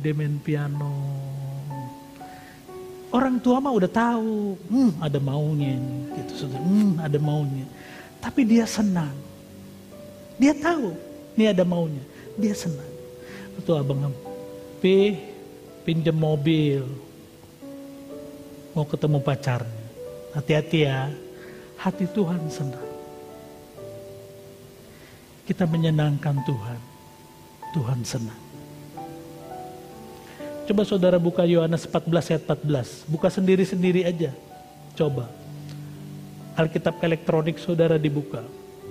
main 0.00 0.40
piano, 0.40 0.92
Orang 3.08 3.40
tua 3.40 3.56
mah 3.56 3.72
udah 3.72 3.88
tahu, 3.88 4.52
hmm, 4.68 5.00
ada 5.00 5.16
maunya 5.16 5.80
ini, 5.80 5.96
gitu, 6.20 6.44
hmm, 6.44 7.00
ada 7.00 7.16
maunya. 7.16 7.64
Tapi 8.20 8.44
dia 8.44 8.68
senang. 8.68 9.16
Dia 10.36 10.52
tahu, 10.52 10.92
ini 11.32 11.48
ada 11.48 11.64
maunya. 11.64 12.04
Dia 12.36 12.52
senang. 12.52 12.84
Itu 13.56 13.72
abang 13.80 14.12
P 14.84 15.16
pinjam 15.88 16.12
mobil, 16.12 16.84
mau 18.76 18.84
ketemu 18.84 19.24
pacarnya. 19.24 19.84
Hati-hati 20.36 20.84
ya, 20.84 21.08
hati 21.80 22.04
Tuhan 22.12 22.44
senang. 22.52 22.88
Kita 25.48 25.64
menyenangkan 25.64 26.44
Tuhan, 26.44 26.80
Tuhan 27.72 28.04
senang. 28.04 28.36
Coba 30.68 30.84
saudara 30.84 31.16
buka 31.16 31.48
Yohanes 31.48 31.88
14 31.88 32.36
ayat 32.36 32.44
14. 32.44 33.08
Buka 33.08 33.32
sendiri-sendiri 33.32 34.04
aja. 34.04 34.36
Coba. 34.92 35.32
Alkitab 36.52 37.00
elektronik 37.00 37.56
saudara 37.56 37.96
dibuka. 37.96 38.44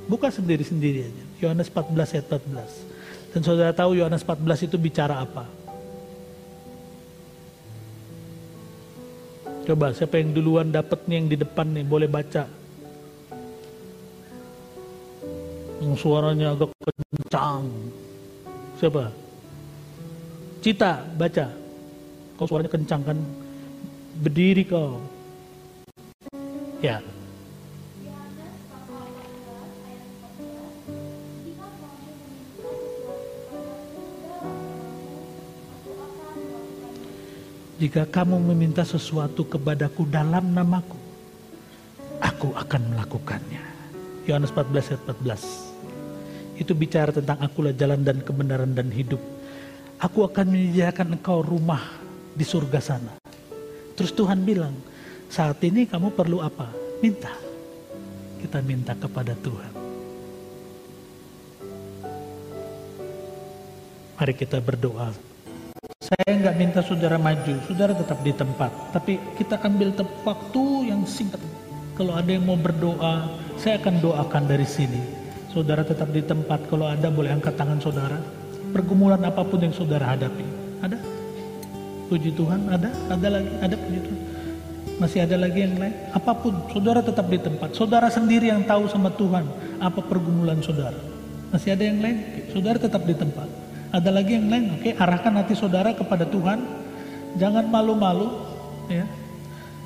Buka 0.10 0.34
sendiri-sendiri 0.34 1.06
aja. 1.06 1.24
Yohanes 1.46 1.70
14 1.70 2.18
ayat 2.18 2.26
14. 2.26 3.38
Dan 3.38 3.46
saudara 3.46 3.70
tahu 3.70 3.94
Yohanes 3.94 4.26
14 4.26 4.66
itu 4.66 4.82
bicara 4.82 5.22
apa? 5.22 5.46
Coba 9.68 9.92
siapa 9.92 10.16
yang 10.16 10.32
duluan 10.32 10.72
dapat 10.72 11.04
nih 11.12 11.16
yang 11.20 11.28
di 11.28 11.36
depan 11.36 11.68
nih 11.76 11.84
boleh 11.84 12.08
baca. 12.08 12.48
Yang 15.84 15.94
suaranya 16.00 16.56
agak 16.56 16.72
kencang. 17.12 17.68
Siapa? 18.80 19.12
Cita, 20.64 21.04
baca. 21.20 21.52
Kau 22.40 22.48
suaranya 22.48 22.72
kencang 22.72 23.02
kan? 23.12 23.20
Berdiri 24.24 24.64
kau. 24.64 25.04
Ya. 26.80 27.04
Jika 37.78 38.10
kamu 38.10 38.42
meminta 38.42 38.82
sesuatu 38.82 39.46
kepadaku 39.46 40.10
dalam 40.10 40.50
namaku, 40.50 40.98
aku 42.18 42.50
akan 42.58 42.82
melakukannya. 42.90 43.62
Yohanes 44.26 44.50
14 44.50 44.98
ayat 44.98 45.02
14. 45.06 46.58
Itu 46.58 46.74
bicara 46.74 47.14
tentang 47.14 47.38
akulah 47.38 47.70
jalan 47.78 48.02
dan 48.02 48.26
kebenaran 48.26 48.74
dan 48.74 48.90
hidup. 48.90 49.22
Aku 50.02 50.26
akan 50.26 50.58
menyediakan 50.58 51.22
engkau 51.22 51.46
rumah 51.46 52.02
di 52.34 52.42
surga 52.42 52.82
sana. 52.82 53.14
Terus 53.94 54.10
Tuhan 54.10 54.42
bilang, 54.42 54.74
saat 55.30 55.62
ini 55.62 55.86
kamu 55.86 56.18
perlu 56.18 56.42
apa? 56.42 56.74
Minta. 56.98 57.30
Kita 58.42 58.58
minta 58.66 58.98
kepada 58.98 59.38
Tuhan. 59.38 59.74
Mari 64.18 64.34
kita 64.34 64.58
berdoa. 64.66 65.37
Saya 66.08 66.40
nggak 66.40 66.56
minta 66.56 66.80
saudara 66.80 67.20
maju, 67.20 67.60
saudara 67.68 67.92
tetap 67.92 68.24
di 68.24 68.32
tempat. 68.32 68.72
Tapi 68.96 69.20
kita 69.36 69.60
ambil 69.60 69.92
waktu 70.24 70.64
yang 70.88 71.04
singkat. 71.04 71.44
Kalau 72.00 72.16
ada 72.16 72.32
yang 72.32 72.48
mau 72.48 72.56
berdoa, 72.56 73.28
saya 73.60 73.76
akan 73.76 74.00
doakan 74.00 74.48
dari 74.48 74.64
sini. 74.64 75.04
Saudara 75.52 75.84
tetap 75.84 76.08
di 76.16 76.24
tempat. 76.24 76.64
Kalau 76.72 76.88
ada 76.88 77.12
boleh 77.12 77.36
angkat 77.36 77.60
tangan 77.60 77.84
saudara. 77.84 78.24
Pergumulan 78.72 79.20
apa 79.28 79.44
pun 79.44 79.60
yang 79.60 79.76
saudara 79.76 80.16
hadapi. 80.16 80.48
Ada? 80.80 80.96
Puji 82.08 82.32
Tuhan, 82.40 82.72
ada? 82.72 82.88
Ada 83.12 83.28
lagi? 83.28 83.52
Ada 83.60 83.76
puji 83.76 84.00
Tuhan? 84.00 84.22
Masih 85.04 85.20
ada 85.28 85.36
lagi 85.36 85.60
yang 85.60 85.76
lain? 85.76 85.92
Apa 86.16 86.32
pun, 86.40 86.56
saudara 86.72 87.04
tetap 87.04 87.28
di 87.28 87.36
tempat. 87.36 87.76
Saudara 87.76 88.08
sendiri 88.08 88.48
yang 88.48 88.64
tahu 88.64 88.88
sama 88.88 89.12
Tuhan. 89.12 89.44
Apa 89.84 90.00
pergumulan 90.08 90.64
saudara? 90.64 91.04
Masih 91.52 91.76
ada 91.76 91.84
yang 91.84 92.00
lain? 92.00 92.48
Saudara 92.56 92.80
tetap 92.80 93.04
di 93.04 93.12
tempat. 93.12 93.57
Ada 93.88 94.12
lagi 94.12 94.36
yang 94.36 94.52
lain? 94.52 94.66
Oke, 94.76 94.92
arahkan 94.92 95.34
hati 95.40 95.56
saudara 95.56 95.96
kepada 95.96 96.28
Tuhan. 96.28 96.60
Jangan 97.40 97.66
malu-malu, 97.72 98.28
ya. 98.92 99.08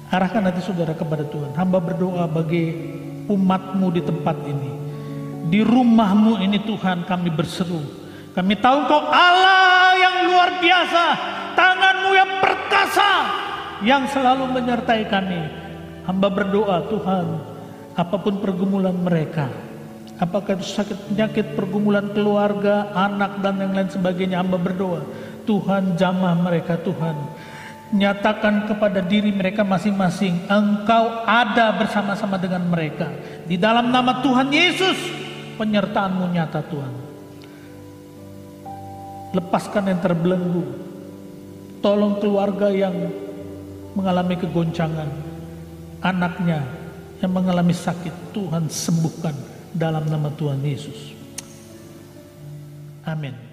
Arahkan 0.10 0.42
hati 0.50 0.62
saudara 0.66 0.98
kepada 0.98 1.22
Tuhan. 1.24 1.54
Hamba 1.54 1.78
berdoa 1.78 2.26
bagi 2.26 2.74
umatmu 3.30 3.88
di 3.94 4.02
tempat 4.02 4.38
ini. 4.50 4.72
Di 5.48 5.62
rumahmu 5.62 6.42
ini 6.42 6.60
Tuhan 6.66 7.06
kami 7.06 7.30
berseru. 7.30 7.80
Kami 8.32 8.54
tahu 8.58 8.78
kau 8.90 9.02
Allah 9.12 9.96
yang 9.96 10.16
luar 10.32 10.50
biasa. 10.60 11.04
Tanganmu 11.56 12.12
yang 12.16 12.32
perkasa. 12.42 13.12
Yang 13.86 14.04
selalu 14.18 14.50
menyertai 14.50 15.04
kami. 15.08 15.42
Hamba 16.10 16.28
berdoa 16.28 16.90
Tuhan. 16.90 17.26
Apa 17.96 18.16
pun 18.20 18.40
pergumulan 18.40 18.96
mereka 18.96 19.71
apakah 20.22 20.54
itu 20.54 20.70
sakit 20.70 21.10
penyakit 21.10 21.58
pergumulan 21.58 22.14
keluarga, 22.14 22.94
anak 22.94 23.42
dan 23.42 23.58
yang 23.58 23.74
lain 23.74 23.90
sebagainya 23.90 24.38
hamba 24.38 24.62
berdoa. 24.62 25.02
Tuhan 25.50 25.98
jamah 25.98 26.38
mereka 26.38 26.78
Tuhan. 26.78 27.18
Nyatakan 27.92 28.72
kepada 28.72 29.04
diri 29.04 29.34
mereka 29.36 29.68
masing-masing, 29.68 30.48
Engkau 30.48 31.26
ada 31.28 31.76
bersama-sama 31.76 32.40
dengan 32.40 32.64
mereka. 32.70 33.10
Di 33.50 33.60
dalam 33.60 33.92
nama 33.92 34.24
Tuhan 34.24 34.48
Yesus, 34.48 34.96
penyertaanmu 35.60 36.24
nyata 36.32 36.62
Tuhan. 36.72 36.94
Lepaskan 39.36 39.92
yang 39.92 40.00
terbelenggu. 40.00 40.64
Tolong 41.82 42.22
keluarga 42.22 42.70
yang 42.72 42.96
mengalami 43.98 44.40
kegoncangan. 44.40 45.10
Anaknya 46.00 46.64
yang 47.20 47.32
mengalami 47.34 47.76
sakit, 47.76 48.32
Tuhan 48.32 48.72
sembuhkan 48.72 49.51
dalam 49.72 50.08
nama 50.08 50.32
Tuhan 50.36 50.60
Yesus. 50.64 51.16
Amin. 53.08 53.51